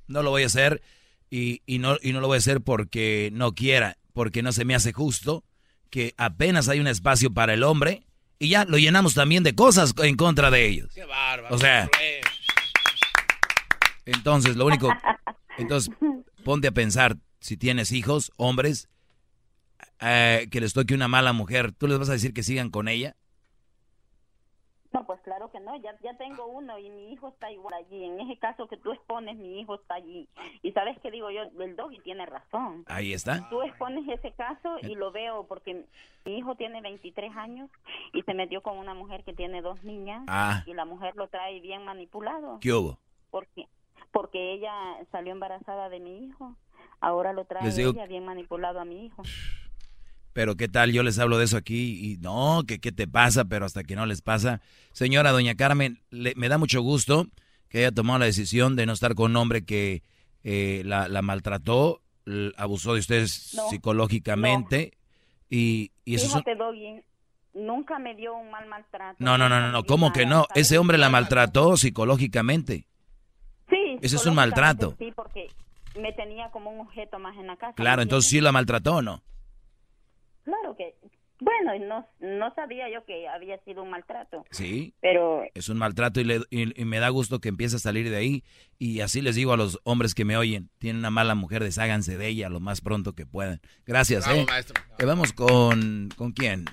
No 0.07 0.23
lo 0.23 0.29
voy 0.29 0.43
a 0.43 0.47
hacer 0.47 0.81
y, 1.29 1.61
y, 1.65 1.79
no, 1.79 1.95
y 2.01 2.13
no 2.13 2.21
lo 2.21 2.27
voy 2.27 2.35
a 2.35 2.39
hacer 2.39 2.61
porque 2.61 3.29
no 3.33 3.53
quiera, 3.53 3.97
porque 4.13 4.43
no 4.43 4.51
se 4.51 4.65
me 4.65 4.75
hace 4.75 4.93
justo 4.93 5.43
que 5.89 6.13
apenas 6.17 6.69
hay 6.69 6.79
un 6.79 6.87
espacio 6.87 7.33
para 7.33 7.53
el 7.53 7.63
hombre 7.63 8.03
y 8.39 8.49
ya 8.49 8.65
lo 8.65 8.77
llenamos 8.77 9.13
también 9.13 9.43
de 9.43 9.53
cosas 9.53 9.93
en 10.01 10.15
contra 10.15 10.49
de 10.49 10.65
ellos. 10.65 10.89
Qué 10.95 11.03
bárbaro. 11.03 11.53
O 11.53 11.57
sea, 11.59 11.89
entonces 14.05 14.55
lo 14.55 14.65
único, 14.65 14.89
entonces 15.57 15.93
ponte 16.45 16.69
a 16.69 16.71
pensar, 16.71 17.17
si 17.41 17.57
tienes 17.57 17.91
hijos, 17.91 18.31
hombres, 18.37 18.87
eh, 19.99 20.47
que 20.49 20.61
les 20.61 20.73
toque 20.73 20.93
una 20.93 21.09
mala 21.09 21.33
mujer, 21.33 21.73
¿tú 21.73 21.87
les 21.87 21.99
vas 21.99 22.09
a 22.09 22.13
decir 22.13 22.33
que 22.33 22.43
sigan 22.43 22.69
con 22.69 22.87
ella? 22.87 23.17
No, 24.91 25.05
pues 25.05 25.19
claro 25.21 25.51
que 25.51 25.59
no, 25.59 25.75
ya, 25.75 25.95
ya 26.01 26.15
tengo 26.17 26.47
uno 26.47 26.79
y 26.79 26.89
mi 26.89 27.13
hijo 27.13 27.27
está 27.27 27.51
igual 27.51 27.75
allí. 27.75 28.05
En 28.05 28.19
ese 28.19 28.37
caso 28.37 28.67
que 28.67 28.77
tú 28.77 28.91
expones, 28.91 29.37
mi 29.37 29.59
hijo 29.59 29.75
está 29.75 29.95
allí. 29.95 30.27
Y 30.63 30.71
sabes 30.71 30.99
que 30.99 31.11
digo 31.11 31.29
yo, 31.29 31.43
el 31.43 31.75
doggy 31.75 31.99
tiene 31.99 32.25
razón. 32.25 32.85
Ahí 32.87 33.13
está. 33.13 33.47
Tú 33.49 33.61
expones 33.61 34.07
ese 34.07 34.31
caso 34.31 34.77
y 34.81 34.95
lo 34.95 35.11
veo 35.11 35.45
porque 35.45 35.85
mi 36.25 36.37
hijo 36.37 36.55
tiene 36.55 36.81
23 36.81 37.35
años 37.35 37.69
y 38.13 38.23
se 38.23 38.33
metió 38.33 38.63
con 38.63 38.77
una 38.77 38.95
mujer 38.95 39.23
que 39.23 39.33
tiene 39.33 39.61
dos 39.61 39.83
niñas 39.83 40.23
ah. 40.27 40.63
y 40.65 40.73
la 40.73 40.85
mujer 40.85 41.15
lo 41.15 41.27
trae 41.27 41.59
bien 41.59 41.85
manipulado. 41.85 42.59
¿Qué 42.59 42.73
hubo? 42.73 42.97
Porque, 43.29 43.67
porque 44.11 44.53
ella 44.53 44.73
salió 45.11 45.33
embarazada 45.33 45.89
de 45.89 45.99
mi 45.99 46.25
hijo. 46.25 46.55
Ahora 46.99 47.31
lo 47.31 47.45
trae 47.45 47.67
ella 47.67 48.07
bien 48.07 48.25
manipulado 48.25 48.79
a 48.79 48.85
mi 48.85 49.05
hijo. 49.05 49.21
Pero 50.39 50.55
qué 50.55 50.69
tal, 50.69 50.93
yo 50.93 51.03
les 51.03 51.19
hablo 51.19 51.37
de 51.37 51.43
eso 51.43 51.57
aquí 51.57 52.13
y 52.13 52.15
no, 52.15 52.63
que 52.65 52.79
qué 52.79 52.93
te 52.93 53.09
pasa, 53.09 53.43
pero 53.43 53.65
hasta 53.65 53.83
que 53.83 53.97
no 53.97 54.05
les 54.05 54.21
pasa. 54.21 54.61
Señora 54.93 55.33
Doña 55.33 55.55
Carmen, 55.55 55.99
me 56.11 56.47
da 56.47 56.57
mucho 56.57 56.81
gusto 56.81 57.27
que 57.67 57.79
haya 57.79 57.91
tomado 57.91 58.19
la 58.19 58.25
decisión 58.25 58.77
de 58.77 58.85
no 58.85 58.93
estar 58.93 59.15
con 59.15 59.31
un 59.31 59.35
hombre 59.35 59.65
que 59.65 60.01
eh, 60.45 60.81
la, 60.85 61.21
maltrató, 61.21 61.99
abusó 62.55 62.93
de 62.93 63.01
ustedes 63.01 63.59
psicológicamente 63.69 64.93
y, 65.49 65.91
y 66.05 66.15
eso 66.15 66.27
Fíjate, 66.27 66.55
Doggy, 66.55 67.03
nunca 67.53 67.99
me 67.99 68.15
dio 68.15 68.33
un 68.33 68.49
mal 68.49 68.65
maltrato. 68.65 69.17
No, 69.19 69.37
no, 69.37 69.49
no, 69.49 69.59
no, 69.59 69.73
no, 69.73 69.83
¿cómo 69.83 70.13
que 70.13 70.25
no? 70.25 70.45
Ese 70.55 70.77
hombre 70.77 70.97
la 70.97 71.09
maltrató 71.09 71.75
psicológicamente. 71.75 72.87
Sí. 73.69 73.97
Ese 74.01 74.15
es 74.15 74.25
un 74.25 74.35
maltrato. 74.35 74.95
Sí, 74.99 75.11
porque 75.13 75.49
me 75.99 76.13
tenía 76.13 76.49
como 76.51 76.71
un 76.71 76.79
objeto 76.79 77.19
más 77.19 77.35
en 77.35 77.47
la 77.47 77.57
casa. 77.57 77.73
Claro, 77.73 78.01
entonces 78.01 78.31
sí 78.31 78.39
la 78.39 78.53
maltrató 78.53 78.95
o 78.95 79.01
no. 79.01 79.21
Bueno, 81.39 81.71
no, 81.79 82.05
no 82.19 82.53
sabía 82.53 82.89
yo 82.89 83.05
que 83.05 83.27
había 83.27 83.57
sido 83.63 83.83
un 83.83 83.89
maltrato. 83.89 84.43
Sí. 84.51 84.93
Pero... 84.99 85.43
Es 85.53 85.69
un 85.69 85.77
maltrato 85.77 86.19
y, 86.19 86.25
le, 86.25 86.41
y, 86.49 86.83
me 86.83 86.99
da 86.99 87.09
gusto 87.09 87.39
que 87.39 87.47
empiece 87.47 87.77
a 87.77 87.79
salir 87.79 88.09
de 88.09 88.17
ahí. 88.17 88.43
Y 88.77 88.99
así 88.99 89.21
les 89.21 89.35
digo 89.35 89.53
a 89.53 89.57
los 89.57 89.79
hombres 89.85 90.15
que 90.15 90.25
me 90.25 90.35
oyen, 90.35 90.69
tienen 90.79 90.99
una 90.99 91.11
mala 91.11 91.35
mujer, 91.35 91.63
desháganse 91.63 92.17
de 92.17 92.27
ella 92.27 92.49
lo 92.49 92.59
más 92.59 92.81
pronto 92.81 93.13
que 93.13 93.25
puedan. 93.25 93.61
Gracias, 93.85 94.27
¿eh? 94.27 94.45
eh 94.97 95.05
vamos 95.05 95.31
con, 95.31 96.09
¿con 96.17 96.33
quién? 96.33 96.65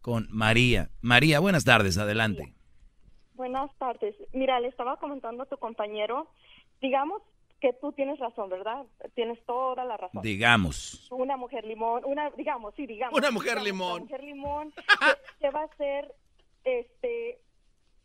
Con 0.00 0.28
María. 0.30 0.90
María, 1.00 1.40
buenas 1.40 1.64
tardes, 1.64 1.98
adelante. 1.98 2.54
Buenas 3.34 3.70
tardes. 3.78 4.14
Mira, 4.32 4.60
le 4.60 4.68
estaba 4.68 4.96
comentando 4.98 5.42
a 5.42 5.46
tu 5.46 5.56
compañero, 5.56 6.28
digamos 6.80 7.22
que 7.62 7.72
tú 7.74 7.92
tienes 7.92 8.18
razón, 8.18 8.50
¿verdad? 8.50 8.84
Tienes 9.14 9.38
toda 9.46 9.84
la 9.84 9.96
razón. 9.96 10.20
Digamos. 10.20 11.06
Una 11.12 11.36
mujer 11.36 11.64
limón, 11.64 12.02
una, 12.04 12.28
digamos, 12.30 12.74
sí, 12.74 12.86
digamos. 12.86 13.16
Una 13.16 13.30
mujer 13.30 13.62
limón. 13.62 13.92
Una 13.92 14.00
mujer 14.00 14.24
limón 14.24 14.74
que, 15.40 15.48
va 15.50 15.62
a 15.62 15.76
ser, 15.76 16.12
este, 16.64 17.38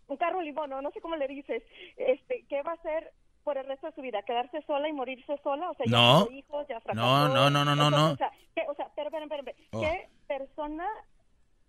un 0.08 0.18
carro 0.18 0.44
Limón, 0.44 0.70
no, 0.70 0.84
no 0.84 0.92
sé 0.92 1.02
cómo 1.02 1.16
le 1.16 1.28
dices, 1.28 1.64
este, 1.96 2.46
¿qué 2.48 2.62
va 2.62 2.74
a 2.74 2.76
hacer 2.76 3.12
por 3.44 3.58
el 3.58 3.66
resto 3.66 3.88
de 3.88 3.94
su 3.94 4.02
vida? 4.02 4.22
¿Quedarse 4.22 4.62
sola 4.62 4.90
y 4.90 4.94
morirse 4.94 5.36
sola? 5.42 5.72
O 5.72 5.74
sea, 5.74 5.88
no. 5.90 6.30
ya 6.30 6.36
hijos, 6.36 6.68
ya 6.70 6.80
fracasó. 6.80 7.04
No, 7.04 7.28
no, 7.28 7.50
no, 7.50 7.66
no, 7.66 7.76
no, 7.76 7.90
no. 7.90 8.12
O 8.12 8.16
sea, 8.16 8.32
¿qué, 8.54 8.62
o 8.70 8.76
sea, 8.76 8.92
pero, 8.96 9.10
pero, 9.10 9.28
pero, 9.28 9.44
pero, 9.44 9.58
Oh. 9.72 9.82
¿qué 9.82 10.08
persona 10.28 10.88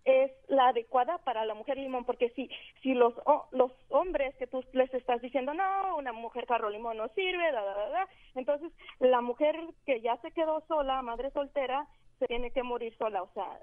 es 0.04 0.32
la 0.48 0.68
adecuada 0.68 1.18
para 1.18 1.44
la 1.44 1.54
mujer 1.54 1.76
limón? 1.76 2.04
Porque 2.04 2.30
si 2.30 2.50
si 2.82 2.94
los 2.94 3.14
los 3.52 3.72
hombres 3.88 4.34
que 4.36 4.46
tú 4.46 4.64
les 4.72 4.92
estás 4.94 5.20
diciendo, 5.20 5.54
no, 5.54 5.96
una 5.96 6.12
mujer 6.12 6.46
carro 6.46 6.70
limón 6.70 6.96
no 6.96 7.08
sirve, 7.08 7.52
da, 7.52 7.62
da, 7.62 7.74
da, 7.74 7.88
da", 7.88 8.08
entonces 8.34 8.72
la 9.00 9.20
mujer 9.20 9.56
que 9.86 10.00
ya 10.00 10.16
se 10.18 10.30
quedó 10.32 10.64
sola, 10.66 11.02
madre 11.02 11.30
soltera, 11.30 11.86
se 12.18 12.26
tiene 12.26 12.50
que 12.50 12.62
morir 12.62 12.96
sola. 12.96 13.22
O 13.22 13.30
sea, 13.34 13.58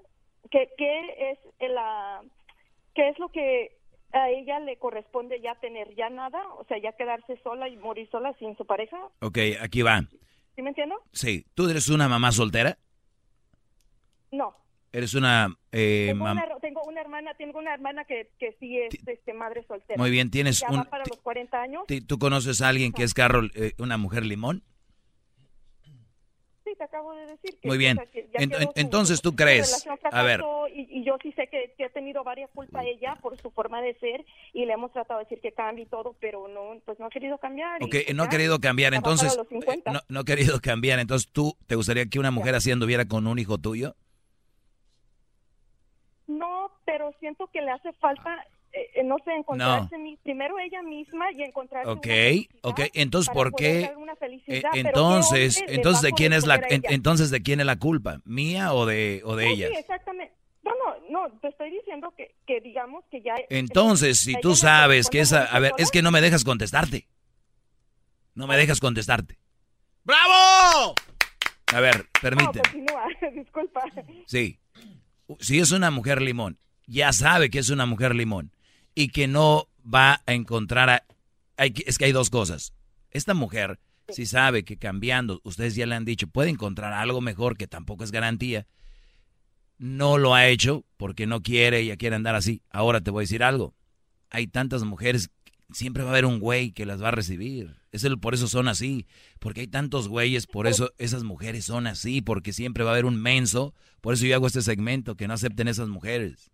¿qué, 0.50 0.70
qué 0.76 1.30
es 1.30 1.38
la 1.70 2.22
qué 2.94 3.08
es 3.08 3.18
lo 3.18 3.28
que 3.30 3.76
a 4.12 4.30
ella 4.30 4.60
le 4.60 4.78
corresponde 4.78 5.40
ya 5.40 5.54
tener? 5.56 5.94
¿Ya 5.94 6.10
nada? 6.10 6.42
O 6.54 6.64
sea, 6.64 6.78
ya 6.78 6.92
quedarse 6.92 7.36
sola 7.42 7.68
y 7.68 7.76
morir 7.76 8.08
sola 8.10 8.32
sin 8.38 8.56
su 8.56 8.64
pareja. 8.64 8.96
Ok, 9.20 9.38
aquí 9.60 9.82
va. 9.82 10.02
¿Sí 10.54 10.62
me 10.62 10.70
entiendo? 10.70 10.96
Sí, 11.12 11.44
¿tú 11.54 11.68
eres 11.68 11.88
una 11.90 12.08
mamá 12.08 12.32
soltera? 12.32 12.78
No. 14.32 14.54
¿Eres 14.96 15.12
una 15.12 15.54
eh, 15.72 16.06
Tengo 16.08 16.24
una, 16.24 16.46
tengo 16.62 16.82
una 16.84 17.00
hermana, 17.02 17.34
tengo 17.34 17.58
una 17.58 17.74
hermana 17.74 18.06
que, 18.06 18.30
que 18.38 18.56
sí 18.58 18.78
es 18.80 18.94
este, 19.06 19.34
madre 19.34 19.62
soltera. 19.68 19.98
Muy 20.00 20.10
bien, 20.10 20.30
tienes 20.30 20.60
ya 20.60 20.70
un- 20.70 20.78
va 20.80 20.84
para 20.84 21.04
los 21.06 21.20
40 21.20 21.60
años. 21.60 21.84
¿Tú 22.06 22.18
conoces 22.18 22.62
a 22.62 22.68
alguien 22.68 22.94
que 22.94 23.02
es 23.02 23.12
Carol, 23.12 23.52
eh, 23.56 23.74
una 23.78 23.98
mujer 23.98 24.24
limón? 24.24 24.62
Sí, 26.64 26.70
te 26.78 26.84
acabo 26.84 27.12
de 27.12 27.26
decir 27.26 27.58
que 27.60 27.68
Muy 27.68 27.76
bien. 27.76 27.98
o 27.98 28.00
sea, 28.00 28.10
que 28.10 28.28
ya 28.32 28.40
Ent- 28.40 28.72
su- 28.72 28.72
entonces, 28.76 29.20
¿tú 29.20 29.36
crees? 29.36 29.86
A 30.10 30.22
ver. 30.22 30.42
Y, 30.74 31.00
y 31.00 31.04
yo 31.04 31.18
sí 31.22 31.30
sé 31.32 31.46
que, 31.48 31.74
que 31.76 31.84
ha 31.84 31.90
tenido 31.90 32.24
varias 32.24 32.48
culpas 32.54 32.82
ella 32.86 33.16
por 33.20 33.38
su 33.40 33.50
forma 33.50 33.82
de 33.82 33.94
ser 33.98 34.24
y 34.54 34.64
le 34.64 34.72
hemos 34.72 34.92
tratado 34.92 35.18
de 35.20 35.24
decir 35.26 35.40
que 35.42 35.52
cambie 35.52 35.84
y 35.84 35.88
todo, 35.88 36.16
pero 36.20 36.48
no, 36.48 36.80
pues 36.86 36.98
no 36.98 37.04
ha 37.04 37.10
querido 37.10 37.36
cambiar. 37.36 37.82
y 37.82 37.84
Ok, 37.84 37.90
pues 37.90 38.14
no 38.14 38.22
ha 38.22 38.26
ya, 38.26 38.30
querido 38.30 38.58
cambiar, 38.60 38.92
ya 38.92 38.96
entonces... 38.96 39.36
los 39.36 39.46
50. 39.48 39.90
eh, 39.90 39.92
No, 39.92 40.00
no 40.08 40.20
ha 40.20 40.24
querido 40.24 40.58
cambiar, 40.62 41.00
entonces 41.00 41.30
tú, 41.30 41.54
¿te 41.66 41.74
gustaría 41.74 42.06
que 42.06 42.18
una 42.18 42.30
mujer 42.30 42.54
así 42.54 42.70
anduviera 42.72 43.04
con 43.04 43.26
un 43.26 43.38
hijo 43.38 43.58
tuyo? 43.58 43.94
Pero 46.86 47.12
siento 47.20 47.48
que 47.52 47.60
le 47.60 47.70
hace 47.72 47.92
falta, 47.94 48.46
eh, 48.72 49.02
no 49.04 49.16
sé, 49.24 49.32
encontrarse 49.32 49.98
mi- 49.98 50.16
primero 50.18 50.58
ella 50.58 50.82
misma 50.82 51.30
y 51.32 51.42
encontrarse 51.42 51.90
Ok, 51.90 52.06
una 52.06 52.70
ok, 52.72 52.80
entonces 52.94 53.34
¿por 53.34 53.54
qué? 53.54 53.82
eh, 53.82 54.16
felicidad, 54.18 54.60
pero 54.62 54.72
¿qué 54.72 54.78
entonces, 54.80 55.64
entonces 55.66 56.02
¿de 56.02 56.12
quién 56.12 56.32
es 56.32 56.46
la 56.46 56.54
en- 56.68 56.84
entonces 56.88 57.30
de 57.30 57.42
quién 57.42 57.60
es 57.60 57.66
la 57.66 57.76
culpa? 57.76 58.20
¿Mía 58.24 58.72
o 58.72 58.86
de 58.86 59.20
o 59.24 59.36
de 59.36 59.50
ella? 59.50 59.68
Sí, 59.68 59.74
exactamente. 59.78 60.32
No, 60.62 60.72
no, 61.10 61.28
no, 61.28 61.38
te 61.40 61.48
estoy 61.48 61.70
diciendo 61.70 62.12
que, 62.16 62.34
que 62.46 62.60
digamos 62.60 63.04
que 63.10 63.20
ya... 63.22 63.34
Entonces, 63.50 64.18
si 64.18 64.40
tú 64.40 64.56
sabes 64.56 65.10
que 65.10 65.20
esa, 65.20 65.44
a 65.44 65.58
ver, 65.60 65.72
es 65.78 65.90
que 65.92 66.02
no 66.02 66.10
me 66.10 66.20
dejas 66.20 66.42
contestarte. 66.42 67.06
No 68.34 68.46
me 68.48 68.56
dejas 68.56 68.80
contestarte. 68.80 69.38
¡Bravo! 70.04 70.94
A 71.72 71.80
ver, 71.80 72.06
permíteme. 72.20 72.62
No, 72.62 72.62
continúa, 72.62 73.06
disculpa. 73.34 73.82
Sí. 74.26 74.58
Si 75.40 75.58
es 75.58 75.72
una 75.72 75.90
mujer 75.90 76.20
limón, 76.22 76.58
ya 76.86 77.12
sabe 77.12 77.50
que 77.50 77.58
es 77.58 77.70
una 77.70 77.86
mujer 77.86 78.14
limón 78.14 78.52
y 78.94 79.08
que 79.08 79.28
no 79.28 79.68
va 79.82 80.22
a 80.26 80.32
encontrar 80.32 80.90
a... 80.90 81.04
hay 81.56 81.74
es 81.86 81.98
que 81.98 82.06
hay 82.06 82.12
dos 82.12 82.30
cosas. 82.30 82.72
Esta 83.10 83.34
mujer, 83.34 83.78
si 84.08 84.26
sabe 84.26 84.64
que 84.64 84.76
cambiando, 84.76 85.40
ustedes 85.44 85.74
ya 85.74 85.86
le 85.86 85.94
han 85.94 86.04
dicho, 86.04 86.26
puede 86.26 86.50
encontrar 86.50 86.92
algo 86.92 87.20
mejor 87.20 87.56
que 87.56 87.66
tampoco 87.66 88.04
es 88.04 88.12
garantía, 88.12 88.66
no 89.78 90.18
lo 90.18 90.34
ha 90.34 90.46
hecho 90.48 90.84
porque 90.96 91.26
no 91.26 91.42
quiere, 91.42 91.80
ella 91.80 91.96
quiere 91.96 92.16
andar 92.16 92.34
así. 92.34 92.62
Ahora 92.70 93.00
te 93.00 93.10
voy 93.10 93.22
a 93.22 93.24
decir 93.24 93.42
algo. 93.42 93.74
Hay 94.30 94.46
tantas 94.46 94.84
mujeres, 94.84 95.30
siempre 95.72 96.02
va 96.02 96.10
a 96.10 96.12
haber 96.12 96.26
un 96.26 96.40
güey 96.40 96.72
que 96.72 96.86
las 96.86 97.02
va 97.02 97.08
a 97.08 97.12
recibir. 97.12 97.76
Es 97.92 98.04
el, 98.04 98.18
por 98.18 98.34
eso 98.34 98.48
son 98.48 98.68
así. 98.68 99.06
Porque 99.38 99.62
hay 99.62 99.66
tantos 99.68 100.08
güeyes, 100.08 100.46
por 100.46 100.66
eso 100.66 100.92
esas 100.98 101.24
mujeres 101.24 101.64
son 101.66 101.86
así. 101.86 102.22
Porque 102.22 102.52
siempre 102.52 102.84
va 102.84 102.90
a 102.90 102.94
haber 102.94 103.04
un 103.04 103.20
menso. 103.20 103.74
Por 104.00 104.14
eso 104.14 104.26
yo 104.26 104.34
hago 104.34 104.46
este 104.46 104.62
segmento, 104.62 105.16
que 105.16 105.28
no 105.28 105.34
acepten 105.34 105.68
esas 105.68 105.88
mujeres. 105.88 106.50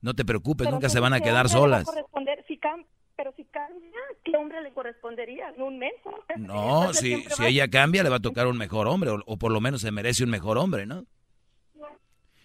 No 0.00 0.14
te 0.14 0.24
preocupes, 0.24 0.66
Pero 0.66 0.76
nunca 0.76 0.88
se 0.88 1.00
van 1.00 1.12
a 1.12 1.20
quedar 1.20 1.46
¿qué 1.48 1.56
hombre 1.56 1.70
le 1.70 1.76
va 1.76 1.76
a 1.80 1.84
solas. 1.84 1.84
corresponder? 1.86 2.44
Si 2.46 2.58
cam- 2.58 2.86
pero 3.16 3.32
si 3.36 3.44
cambia, 3.46 3.98
¿qué 4.24 4.36
hombre 4.36 4.62
le 4.62 4.72
correspondería? 4.72 5.52
Un 5.58 5.78
menso. 5.78 6.10
No, 6.36 6.92
si, 6.94 7.22
si 7.24 7.42
va- 7.42 7.48
ella 7.48 7.68
cambia, 7.68 8.02
le 8.04 8.08
va 8.10 8.16
a 8.16 8.20
tocar 8.20 8.46
un 8.46 8.56
mejor 8.56 8.86
hombre. 8.86 9.10
O, 9.10 9.20
o 9.26 9.36
por 9.36 9.50
lo 9.50 9.60
menos 9.60 9.80
se 9.80 9.90
merece 9.90 10.22
un 10.24 10.30
mejor 10.30 10.56
hombre, 10.58 10.86
¿no? 10.86 11.04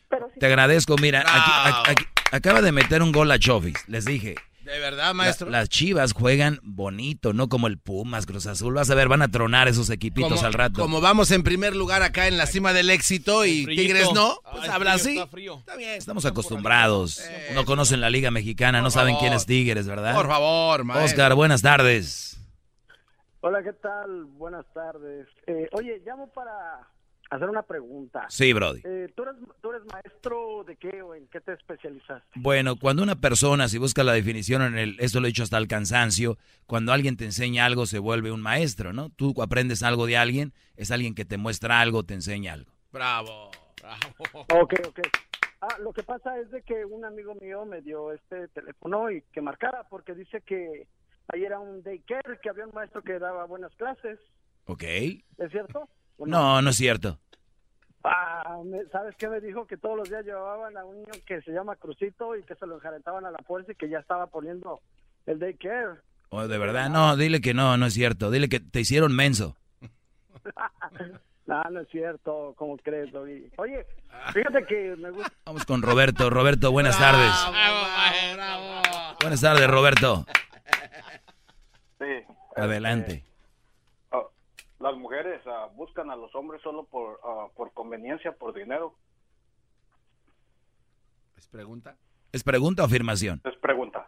Pero 0.10 0.30
si- 0.34 0.40
Te 0.40 0.46
agradezco, 0.48 0.96
mira, 1.02 1.22
aquí- 1.22 1.92
aquí- 1.92 2.06
acaba 2.32 2.62
de 2.62 2.72
meter 2.72 3.02
un 3.02 3.12
gol 3.12 3.32
a 3.32 3.40
Chofis, 3.40 3.88
les 3.88 4.06
dije. 4.06 4.36
De 4.64 4.80
verdad, 4.80 5.08
La- 5.08 5.14
maestro. 5.14 5.50
las 5.50 5.68
chivas 5.70 6.14
juegan 6.14 6.60
bonito, 6.64 7.34
no 7.34 7.50
como 7.50 7.68
el 7.68 7.78
Pumas, 7.78 8.26
Cruz 8.26 8.48
Azul. 8.48 8.74
Vas 8.74 8.90
a 8.90 8.96
ver, 8.96 9.08
van 9.10 9.22
a 9.22 9.28
tronar 9.30 9.68
esos 9.68 9.90
equipitos 9.90 10.32
como, 10.34 10.46
al 10.46 10.54
rato. 10.54 10.82
como 10.82 11.02
vamos 11.02 11.32
en 11.32 11.44
primer 11.44 11.76
lugar 11.76 12.02
acá 12.02 12.28
en 12.28 12.38
la 12.38 12.46
cima 12.46 12.72
del 12.74 12.90
éxito 12.90 13.46
y. 13.46 13.66
Tigres 13.66 14.14
no, 14.14 14.40
Ah, 14.46 14.52
pues 14.54 14.64
el 14.66 14.72
habla 14.72 14.94
así. 14.94 15.16
está 15.18 15.28
frío. 15.28 15.58
Está 15.60 15.76
bien. 15.76 15.92
Estamos 15.92 16.26
acostumbrados. 16.26 17.20
Eh, 17.20 17.52
No 17.54 17.66
conocen 17.66 18.00
la 18.02 18.10
Liga 18.10 18.32
Mexicana, 18.32 18.82
no 18.82 18.90
saben 18.90 19.16
favor. 19.16 19.22
quién 19.28 19.34
es 19.34 19.46
Tigres, 19.46 19.88
¿verdad? 19.88 20.16
Por 20.16 20.28
favor, 20.28 20.84
maestro. 20.86 21.06
Oscar, 21.06 21.36
buenas 21.36 21.62
tardes. 21.62 22.38
Hola, 23.42 23.62
¿qué 23.62 23.74
tal? 23.74 24.24
Buenas 24.38 24.66
tardes. 24.74 25.28
Eh, 25.48 25.68
oye, 25.74 26.02
llamo 26.06 26.30
para 26.32 26.88
hacer 27.36 27.50
una 27.50 27.64
pregunta. 27.64 28.26
Sí, 28.30 28.54
Brody. 28.54 28.82
Eh, 28.84 29.12
¿tú, 29.16 29.24
eres, 29.24 29.36
¿Tú 29.62 29.72
eres 29.72 29.84
maestro 29.92 30.64
de 30.66 30.76
qué 30.76 31.02
o 31.02 31.16
en 31.16 31.28
qué 31.28 31.42
te 31.42 31.54
especializaste? 31.54 32.28
Bueno, 32.36 32.76
cuando 32.76 33.04
una 33.04 33.16
persona, 33.16 33.68
si 33.68 33.78
busca 33.78 34.04
la 34.04 34.14
definición 34.14 34.62
en 34.62 34.78
el, 34.78 34.96
esto 35.00 35.20
lo 35.20 35.28
he 35.28 35.30
dicho 35.30 35.44
hasta 35.44 35.58
el 35.58 35.68
cansancio, 35.68 36.38
cuando 36.66 36.92
alguien 36.94 37.18
te 37.18 37.26
enseña 37.26 37.66
algo 37.66 37.86
se 37.86 38.00
vuelve 38.00 38.32
un 38.32 38.42
maestro, 38.42 38.94
¿no? 38.94 39.10
Tú 39.10 39.34
aprendes 39.42 39.84
algo 39.84 40.06
de 40.06 40.18
alguien, 40.18 40.54
es 40.76 40.92
alguien 40.92 41.16
que 41.16 41.26
te 41.26 41.38
muestra 41.38 41.80
algo, 41.82 42.04
te 42.04 42.14
enseña 42.14 42.54
algo. 42.54 42.72
Bravo, 42.92 43.52
bravo. 43.82 44.00
Ok, 44.62 44.74
ok. 44.88 45.00
Ah, 45.62 45.78
lo 45.80 45.94
que 45.94 46.04
pasa 46.04 46.38
es 46.40 46.52
de 46.52 46.62
que 46.62 46.84
un 46.84 47.06
amigo 47.06 47.36
mío 47.36 47.66
me 47.66 47.82
dio 47.82 48.12
este 48.12 48.50
teléfono 48.50 49.10
y 49.10 49.22
que 49.32 49.40
marcara 49.42 49.88
porque 49.90 50.14
dice 50.14 50.42
que 50.42 50.88
ahí 51.30 51.46
era 51.46 51.60
un 51.60 51.82
daycare, 51.84 52.40
que 52.42 52.50
había 52.50 52.66
un 52.66 52.74
maestro 52.74 53.02
que 53.02 53.18
daba 53.18 53.46
buenas 53.46 53.74
clases. 53.76 54.20
¿Ok? 54.66 54.84
¿Es 54.84 55.52
cierto? 55.52 55.88
¿O 56.18 56.28
No, 56.28 56.62
no 56.62 56.70
es 56.70 56.76
cierto. 56.76 57.18
Ah, 58.04 58.58
¿Sabes 58.92 59.16
qué 59.18 59.30
me 59.30 59.40
dijo? 59.40 59.66
Que 59.66 59.78
todos 59.78 59.98
los 59.98 60.10
días 60.10 60.26
llevaban 60.26 60.76
a 60.78 60.84
un 60.84 60.98
niño 60.98 61.12
que 61.26 61.42
se 61.42 61.52
llama 61.52 61.78
Crucito 61.78 62.36
y 62.36 62.44
que 62.44 62.56
se 62.56 62.68
lo 62.68 62.76
enjaretaban 62.76 63.26
a 63.26 63.32
la 63.32 63.40
fuerza 63.40 63.72
y 63.72 63.76
que 63.76 63.88
ya 63.90 64.00
estaba 64.00 64.28
poniendo 64.28 64.82
el 65.26 65.40
daycare. 65.40 66.00
Oh, 66.30 66.48
de 66.48 66.58
verdad, 66.58 66.90
no, 66.90 67.16
dile 67.16 67.40
que 67.40 67.54
no, 67.54 67.78
no 67.78 67.86
es 67.86 67.94
cierto. 67.94 68.30
Dile 68.32 68.50
que 68.50 68.60
te 68.60 68.82
hicieron 68.82 69.16
menso. 69.16 69.56
no, 71.46 71.64
no 71.64 71.80
es 71.80 71.88
cierto. 71.90 72.54
¿Cómo 72.58 72.76
crees, 72.78 73.12
Doggy? 73.14 73.50
Oye, 73.58 73.86
fíjate 74.34 74.66
que 74.66 74.96
me 74.98 75.12
gusta... 75.12 75.32
Vamos 75.46 75.64
con 75.66 75.82
Roberto. 75.82 76.30
Roberto, 76.30 76.72
buenas 76.72 76.98
tardes. 76.98 77.32
Buenas 79.22 79.40
tardes, 79.40 79.68
Roberto. 79.70 80.26
Sí. 82.00 82.34
Adelante. 82.58 83.24
Ah, 83.26 83.33
las 84.84 84.96
mujeres 84.98 85.42
ah, 85.48 85.70
buscan 85.74 86.12
a 86.12 86.16
los 86.16 86.34
hombres 86.36 86.62
solo 86.62 86.84
por, 86.84 87.20
ah, 87.24 87.48
por 87.56 87.72
conveniencia, 87.74 88.34
por 88.34 88.54
dinero. 88.54 88.94
¿Es 91.38 91.48
pregunta? 91.48 91.96
¿Es 92.32 92.44
pregunta 92.44 92.84
o 92.84 92.86
afirmación? 92.86 93.42
Es 93.46 93.56
pregunta. 93.58 94.08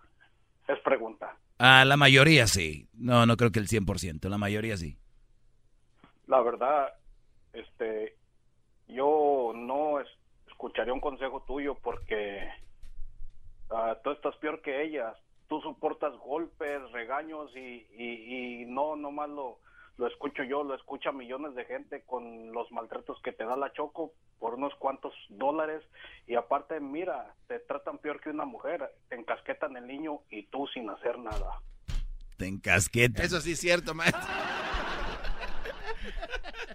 Es 0.67 0.79
pregunta. 0.79 1.38
Ah, 1.59 1.85
la 1.85 1.97
mayoría 1.97 2.47
sí. 2.47 2.88
No, 2.93 3.25
no 3.25 3.38
creo 3.38 3.51
que 3.51 3.59
el 3.59 3.67
100%. 3.67 4.29
La 4.29 4.38
mayoría 4.38 4.77
sí. 4.77 4.97
La 6.27 6.41
verdad, 6.41 6.93
este, 7.53 8.15
yo 8.88 9.53
no 9.55 9.99
es- 9.99 10.07
escucharía 10.47 10.93
un 10.93 11.01
consejo 11.01 11.43
tuyo 11.47 11.75
porque 11.75 12.47
ah, 13.69 13.97
tú 14.03 14.11
estás 14.11 14.35
peor 14.38 14.61
que 14.61 14.83
ellas. 14.83 15.15
Tú 15.47 15.61
soportas 15.61 16.13
golpes, 16.17 16.91
regaños 16.91 17.55
y, 17.55 17.85
y, 17.95 18.63
y 18.63 18.65
no 18.65 18.95
nomás 18.95 19.29
lo, 19.29 19.59
lo 19.97 20.08
escucho 20.08 20.43
yo, 20.43 20.63
lo 20.63 20.75
escucha 20.75 21.12
millones 21.12 21.55
de 21.55 21.65
gente 21.65 22.03
con 22.05 22.51
los 22.51 22.71
maltratos 22.71 23.17
que 23.23 23.31
te 23.31 23.45
da 23.45 23.55
la 23.55 23.71
Choco 23.73 24.13
por 24.39 24.55
unos 24.55 24.73
cuantos 24.75 25.13
dólares 25.29 25.84
y 26.27 26.36
aparte, 26.36 26.79
mira, 26.79 27.34
te 27.47 27.60
tratan 27.60 27.97
peor 27.99 28.19
que 28.19 28.29
una 28.29 28.45
mujer, 28.45 28.91
te 29.10 29.15
encasquetan 29.15 29.77
el 29.77 29.88
niño 29.88 30.19
y 30.29 30.43
tú 30.47 30.67
sin 30.73 30.89
hacer 30.89 31.17
nada. 31.17 31.62
Te 32.38 32.47
encasqueta. 32.47 33.23
Eso 33.23 33.39
sí 33.39 33.53
es 33.53 33.60
cierto, 33.60 33.93
maestro. 33.93 34.21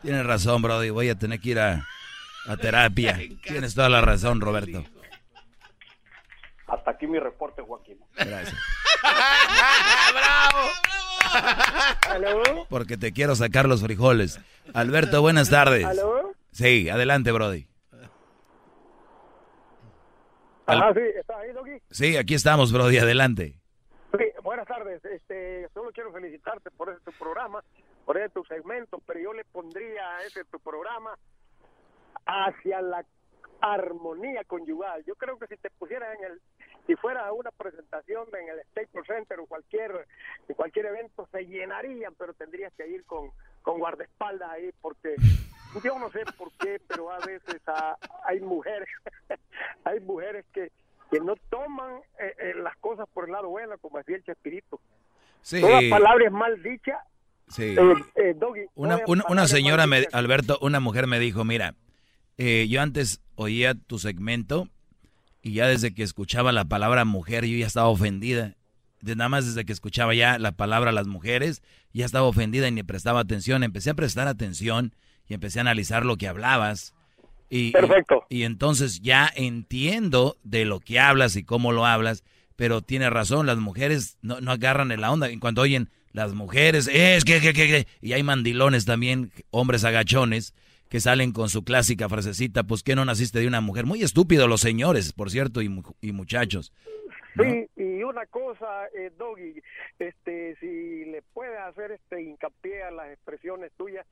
Tienes 0.03 0.25
razón, 0.25 0.63
Brody. 0.63 0.89
Voy 0.89 1.11
a 1.11 1.19
tener 1.19 1.39
que 1.41 1.51
ir 1.51 1.59
a, 1.59 1.87
a 2.47 2.57
terapia. 2.57 3.19
Tienes 3.43 3.75
toda 3.75 3.91
la 3.91 4.01
razón, 4.01 4.41
Roberto. 4.41 4.83
Hasta 6.67 6.93
aquí 6.93 7.07
mi 7.07 7.19
reporte, 7.19 7.61
Joaquín. 7.61 7.99
Gracias. 8.15 8.57
¿Aló? 12.09 12.67
Porque 12.69 12.97
te 12.97 13.13
quiero 13.13 13.35
sacar 13.35 13.69
los 13.69 13.83
frijoles. 13.83 14.41
Alberto, 14.75 15.21
buenas 15.21 15.51
tardes. 15.51 15.85
¿Aló? 15.85 16.33
Sí, 16.53 16.89
adelante, 16.89 17.33
Brody. 17.33 17.67
Ajá, 20.67 20.95
sí, 20.95 21.01
¿estás 21.17 21.37
ahí? 21.39 21.83
Sí, 21.91 22.17
aquí 22.17 22.35
estamos, 22.35 22.73
Brody. 22.73 22.99
Adelante. 22.99 23.55
sabes, 24.67 25.05
este, 25.05 25.69
solo 25.75 25.91
quiero 25.93 26.13
felicitarte 26.13 26.71
por 26.71 26.91
ese 26.91 27.01
tu 27.01 27.13
programa, 27.13 27.63
por 28.05 28.17
ese 28.17 28.29
tu 28.31 28.45
segmento, 28.45 29.01
pero 29.07 29.21
yo 29.21 29.33
le 29.33 29.45
pondría 29.45 30.17
a 30.17 30.25
ese 30.25 30.45
tu 30.45 30.59
programa 30.61 31.17
hacia 32.27 32.81
la 32.81 33.05
armonía 33.61 34.45
conyugal. 34.45 35.05
Yo 35.07 35.15
creo 35.17 35.39
que 35.39 35.47
si 35.49 35.57
te 35.57 35.71
pusieras 35.71 36.17
en 36.19 36.25
el, 36.33 36.41
si 36.87 36.97
fuera 36.97 37.33
una 37.33 37.51
presentación 37.51 38.27
en 38.33 38.49
el 38.49 38.61
Staples 38.71 39.07
Center 39.07 39.41
o 39.41 39.47
cualquier, 39.47 40.07
en 40.49 40.55
cualquier 40.55 40.87
evento, 40.87 41.29
se 41.31 41.47
llenarían, 41.47 42.15
pero 42.19 42.33
tendrías 42.35 42.73
que 42.75 42.89
ir 42.89 43.05
con, 43.05 43.31
con 43.63 43.79
guardaespaldas 43.79 44.51
ahí, 44.51 44.71
porque 44.81 45.17
yo 45.85 45.99
no 45.99 46.11
sé 46.11 46.25
por 46.37 46.51
qué, 46.53 46.81
pero 46.89 47.11
a 47.11 47.19
veces 47.19 47.61
hay 48.25 48.41
mujeres, 48.41 48.89
hay 49.85 50.01
mujeres 50.01 50.45
que, 50.53 50.71
que 51.11 51.21
no 51.21 51.37
toman 51.49 52.01
eh, 52.19 52.35
eh, 52.39 52.55
las 52.63 52.77
cosas 52.79 53.09
por 53.13 53.27
el 53.27 53.33
lado 53.33 53.49
bueno, 53.49 53.77
como 53.79 53.99
decía 53.99 54.17
el 54.17 54.25
Chespirito. 54.25 54.81
Sí. 55.43 55.61
Toda 55.61 55.81
palabra 55.89 56.27
es 56.27 56.33
mal 56.33 56.63
dicha. 56.63 56.99
Sí. 57.49 57.75
Eh, 58.15 58.37
una, 58.75 59.01
una, 59.07 59.49
señora, 59.49 59.87
me, 59.87 60.07
Alberto, 60.13 60.59
una 60.61 60.79
mujer 60.79 61.07
me 61.09 61.19
dijo, 61.19 61.45
mira, 61.45 61.75
yo 62.37 62.81
antes 62.81 63.21
oía 63.35 63.75
tu 63.75 63.99
segmento 63.99 64.69
y 65.43 65.53
ya 65.53 65.67
desde 65.67 65.95
que 65.95 66.03
escuchaba 66.03 66.53
la 66.53 66.65
palabra 66.67 67.05
mujer 67.05 67.47
yo 67.47 67.57
ya 67.57 67.67
estaba 67.67 67.89
ofendida. 67.89 68.57
De 69.01 69.17
nada 69.17 69.31
más 69.31 69.47
desde 69.47 69.65
que 69.65 69.73
escuchaba 69.73 70.15
ya 70.15 70.39
la 70.39 70.53
palabra 70.53 70.93
las 70.93 71.07
mujeres, 71.07 71.63
ya 71.93 72.05
estaba 72.05 72.27
ofendida 72.27 72.69
y 72.69 72.73
ni 72.73 72.83
prestaba 72.83 73.21
atención. 73.21 73.63
Empecé 73.63 73.91
a 73.91 73.95
prestar 73.95 74.29
atención 74.29 74.95
y 75.27 75.35
empecé 75.35 75.59
a 75.59 75.63
analizar 75.63 76.05
lo 76.05 76.17
que 76.17 76.29
hablabas. 76.29 76.95
Y, 77.49 77.73
Perfecto. 77.73 78.27
Y, 78.29 78.43
entonces 78.43 79.01
ya 79.01 79.31
entiendo 79.35 80.37
de 80.45 80.67
lo 80.67 80.81
que 80.81 81.01
hablas 81.01 81.35
y 81.37 81.45
cómo 81.45 81.73
lo 81.73 81.87
hablas, 81.87 82.25
pero 82.57 82.83
tiene 82.83 83.09
razón, 83.09 83.47
las 83.47 83.59
mujeres 83.59 84.19
no, 84.21 84.41
no 84.41 84.53
agarran 84.53 84.93
en 84.93 85.01
la 85.01 85.11
onda. 85.11 85.31
En 85.31 85.41
cuanto 85.41 85.63
oyen 85.63 85.89
las 86.13 86.35
mujeres, 86.35 86.89
es 86.93 87.25
que, 87.25 87.41
que, 87.41 87.55
que, 87.55 87.87
y 88.01 88.13
hay 88.13 88.23
mandilones 88.23 88.85
también, 88.85 89.33
hombres 89.51 89.85
agachones, 89.85 90.55
que 90.91 91.01
salen 91.01 91.33
con 91.33 91.49
su 91.49 91.63
clásica 91.63 92.09
frasecita, 92.09 92.65
pues 92.65 92.83
que 92.83 92.97
no 92.97 93.05
naciste 93.05 93.39
de 93.39 93.47
una 93.47 93.61
mujer. 93.61 93.87
Muy 93.87 94.03
estúpido 94.03 94.49
los 94.49 94.61
señores, 94.61 95.13
por 95.13 95.31
cierto, 95.31 95.63
y, 95.63 95.71
y 96.03 96.13
muchachos. 96.13 96.73
Sí, 97.37 97.69
y 97.77 98.03
una 98.03 98.27
cosa, 98.27 98.87
eh, 98.89 99.11
Doggy, 99.17 99.63
este, 99.99 100.57
si 100.57 101.05
le 101.07 101.23
puedes 101.23 101.59
hacer 101.61 101.93
este 101.93 102.23
hincapié 102.23 102.83
a 102.83 102.91
las 102.91 103.13
expresiones 103.13 103.73
tuyas, 103.73 104.07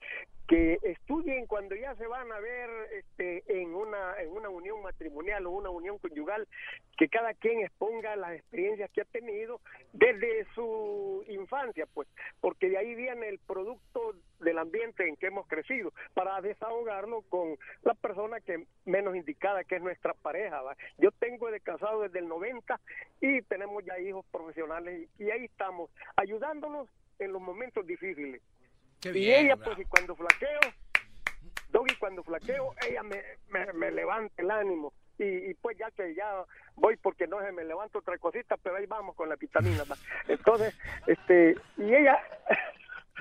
que 0.46 0.78
estudien 0.83 1.46
cuando 1.46 1.74
ya 1.74 1.94
se 1.96 2.07
van 2.07 2.33
a 2.33 2.40
ver 2.40 2.70
este, 2.92 3.61
en 3.61 3.74
una 3.74 4.18
en 4.18 4.31
una 4.31 4.48
unión 4.48 4.81
matrimonial 4.83 5.46
o 5.46 5.50
una 5.50 5.68
unión 5.68 5.98
conyugal, 5.98 6.48
que 6.96 7.09
cada 7.09 7.35
quien 7.35 7.61
exponga 7.61 8.16
las 8.16 8.33
experiencias 8.33 8.90
que 8.90 9.02
ha 9.02 9.04
tenido 9.04 9.61
desde 9.92 10.46
su 10.54 11.22
infancia, 11.28 11.87
pues, 11.92 12.09
porque 12.40 12.70
de 12.70 12.78
ahí 12.78 12.94
viene 12.94 13.28
el 13.28 13.38
producto 13.38 14.14
del 14.40 14.59
ambiente 14.59 15.07
en 15.07 15.16
que 15.16 15.26
hemos 15.26 15.46
crecido, 15.46 15.92
para 16.14 16.40
desahogarlo 16.40 17.22
con 17.28 17.59
la 17.83 17.94
persona 17.94 18.40
que 18.40 18.64
menos 18.87 19.16
indicada, 19.16 19.64
que 19.64 19.76
es 19.76 19.83
nuestra 19.83 20.14
pareja. 20.14 20.62
Yo 20.96 21.11
tengo 21.12 21.50
de 21.50 21.61
casado 21.61 22.02
desde 22.02 22.20
el 22.20 22.28
90 22.28 22.81
y 23.21 23.42
tenemos 23.42 23.85
ya 23.85 23.99
hijos 23.99 24.25
profesionales 24.31 25.09
y, 25.18 25.31
ahí 25.31 25.44
estamos, 25.44 25.90
ayudándonos 26.16 26.88
en 27.18 27.33
los 27.33 27.42
momentos 27.42 27.87
difíciles. 27.87 28.40
y 29.05 29.31
ella, 29.31 29.57
pues, 29.57 29.79
y 29.79 29.85
cuando 29.85 30.14
flaqueo, 30.14 30.61
Doggy, 31.71 31.94
cuando 31.97 32.23
flaqueo, 32.23 32.75
ella 32.88 33.03
me, 33.03 33.23
me, 33.75 33.90
levanta 33.90 34.35
el 34.42 34.51
ánimo. 34.51 34.92
Y, 35.18 35.53
pues 35.55 35.77
ya 35.77 35.90
que 35.90 36.14
ya 36.14 36.44
voy 36.77 36.97
porque 36.97 37.27
no 37.27 37.40
se 37.40 37.51
me 37.51 37.64
levanto 37.64 37.99
otra 37.99 38.16
cosita, 38.18 38.57
pero 38.57 38.77
ahí 38.77 38.87
vamos 38.87 39.16
con 39.16 39.29
la 39.29 39.35
vitamina. 39.35 39.83
Entonces, 40.29 40.75
este, 41.07 41.57
y 41.77 41.94
ella... 41.94 42.18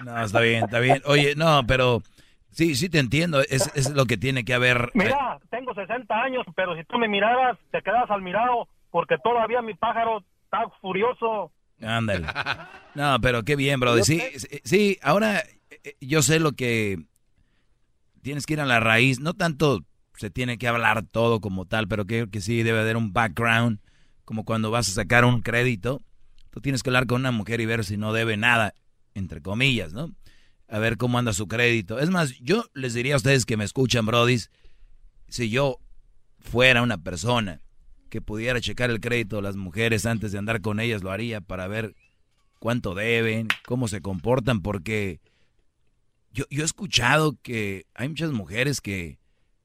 No, 0.05 0.23
está 0.23 0.41
bien, 0.41 0.65
está 0.65 0.79
bien. 0.79 1.01
Oye, 1.05 1.33
no, 1.35 1.63
pero 1.67 2.03
sí, 2.51 2.75
sí 2.75 2.87
te 2.87 2.99
entiendo, 2.99 3.41
es, 3.41 3.75
es 3.75 3.89
lo 3.89 4.05
que 4.05 4.15
tiene 4.15 4.45
que 4.45 4.53
haber. 4.53 4.91
Mira, 4.93 5.39
tengo 5.49 5.73
60 5.73 6.13
años, 6.13 6.45
pero 6.55 6.75
si 6.75 6.83
tú 6.83 6.99
me 6.99 7.07
miraras, 7.07 7.57
te 7.71 7.81
quedas 7.81 8.07
al 8.11 8.21
mirado 8.21 8.67
porque 8.91 9.17
todavía 9.23 9.61
mi 9.61 9.73
pájaro 9.73 10.23
está 10.43 10.69
furioso. 10.81 11.51
Ándale. 11.81 12.27
No, 12.95 13.21
pero 13.21 13.43
qué 13.43 13.55
bien, 13.55 13.79
bro. 13.79 14.03
Sí, 14.03 14.19
sí, 14.63 14.97
ahora 15.03 15.43
eh, 15.69 15.95
yo 16.01 16.23
sé 16.23 16.39
lo 16.39 16.53
que 16.53 16.97
tienes 18.23 18.47
que 18.47 18.53
ir 18.53 18.59
a 18.59 18.65
la 18.65 18.79
raíz. 18.79 19.19
No 19.19 19.35
tanto 19.35 19.85
se 20.15 20.31
tiene 20.31 20.57
que 20.57 20.67
hablar 20.67 21.03
todo 21.03 21.39
como 21.39 21.65
tal, 21.65 21.87
pero 21.87 22.07
creo 22.07 22.31
que 22.31 22.41
sí 22.41 22.63
debe 22.63 22.79
haber 22.79 22.97
un 22.97 23.13
background, 23.13 23.79
como 24.25 24.45
cuando 24.45 24.71
vas 24.71 24.89
a 24.89 24.93
sacar 24.93 25.25
un 25.25 25.43
crédito. 25.43 26.01
Tú 26.49 26.59
tienes 26.59 26.81
que 26.81 26.89
hablar 26.89 27.05
con 27.05 27.21
una 27.21 27.29
mujer 27.29 27.61
y 27.61 27.67
ver 27.67 27.85
si 27.85 27.97
no 27.97 28.13
debe 28.13 28.35
nada, 28.35 28.73
entre 29.13 29.43
comillas, 29.43 29.93
¿no? 29.93 30.09
A 30.67 30.79
ver 30.79 30.97
cómo 30.97 31.19
anda 31.19 31.33
su 31.33 31.47
crédito. 31.47 31.99
Es 31.99 32.09
más, 32.09 32.35
yo 32.39 32.65
les 32.73 32.95
diría 32.95 33.13
a 33.13 33.17
ustedes 33.17 33.45
que 33.45 33.57
me 33.57 33.63
escuchan, 33.63 34.07
brodis, 34.07 34.49
si 35.27 35.51
yo 35.51 35.77
fuera 36.39 36.81
una 36.81 36.97
persona 36.97 37.61
que 38.09 38.21
pudiera 38.21 38.61
checar 38.61 38.89
el 38.89 38.99
crédito 38.99 39.37
de 39.37 39.41
las 39.41 39.55
mujeres 39.55 40.05
antes 40.05 40.31
de 40.31 40.37
andar 40.37 40.61
con 40.61 40.79
ellas, 40.79 41.03
lo 41.03 41.11
haría 41.11 41.41
para 41.41 41.67
ver 41.67 41.95
cuánto 42.59 42.95
deben, 42.95 43.47
cómo 43.65 43.87
se 43.87 44.01
comportan, 44.01 44.61
porque 44.61 45.19
yo, 46.33 46.45
yo 46.49 46.63
he 46.63 46.65
escuchado 46.65 47.37
que 47.41 47.85
hay 47.93 48.09
muchas 48.09 48.31
mujeres 48.31 48.81
que, 48.81 49.19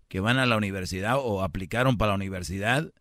que 0.08 0.20
van 0.20 0.38
a 0.38 0.46
la 0.46 0.56
universidad 0.56 1.16
o 1.18 1.42
aplicaron 1.42 1.96
para 1.96 2.10
la 2.10 2.16
universidad 2.16 2.92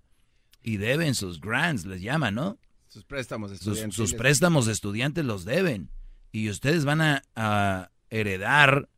y 0.63 0.77
deben 0.77 1.15
sus 1.15 1.41
grants, 1.41 1.85
les 1.85 2.01
llaman, 2.01 2.35
¿no? 2.35 2.57
Sus 2.87 3.03
préstamos 3.05 3.51
estudiantes. 3.51 3.95
Sus, 3.95 4.13
préstamos 4.13 4.67
estudiantes 4.67 5.25
los 5.25 5.45
deben. 5.45 5.89
Y 6.31 6.49
ustedes 6.49 6.85
van 6.85 7.01
a, 7.01 7.91
heredar 8.09 8.89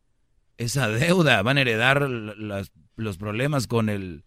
esa 0.57 0.87
deuda, 0.87 1.41
van 1.43 1.57
a 1.57 1.61
heredar 1.61 2.09
los 2.09 3.17
problemas 3.17 3.67
con 3.67 3.89
el, 3.89 4.23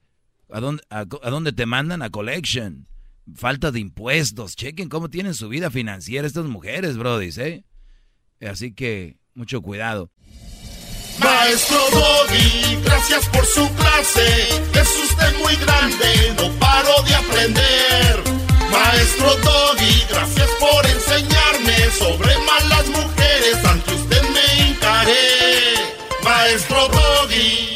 ¿A 0.51 0.61
dónde, 0.61 1.53
te 1.53 1.67
mandan? 1.67 2.03
A 2.03 2.11
collection. 2.11 2.87
Falta 3.35 3.73
de 3.73 3.81
impuestos. 3.81 4.55
Chequen 4.55 4.89
cómo 4.89 5.11
tienen 5.11 5.35
su 5.35 5.49
vida 5.49 5.71
financiera 5.71 6.27
estas 6.27 6.45
mujeres, 6.45 6.97
Brody, 6.97 7.31
¿eh? 7.39 7.65
Así 8.41 8.73
que, 8.73 9.17
mucho 9.35 9.61
cuidado. 9.63 10.11
Maestro 11.19 11.79
Doggy, 11.93 12.77
gracias 12.85 13.27
por 13.31 13.45
su 13.47 13.69
clase. 13.75 14.49
Es 14.75 15.11
usted 15.11 15.39
muy 15.39 15.57
grande, 15.57 16.35
no 16.37 16.51
paro 16.59 17.03
de 17.03 17.15
aprender. 17.15 18.23
Maestro 18.71 19.37
Doggy, 19.37 20.05
gracias 20.11 20.49
por 20.61 20.87
enseñarme 20.87 21.91
sobre 21.99 22.39
malas 22.39 22.87
mujeres. 22.89 23.65
Ante 23.65 23.95
usted 23.95 24.23
me 24.23 24.71
encaré. 24.71 25.75
Maestro 26.23 26.89
Doggy. 26.89 27.76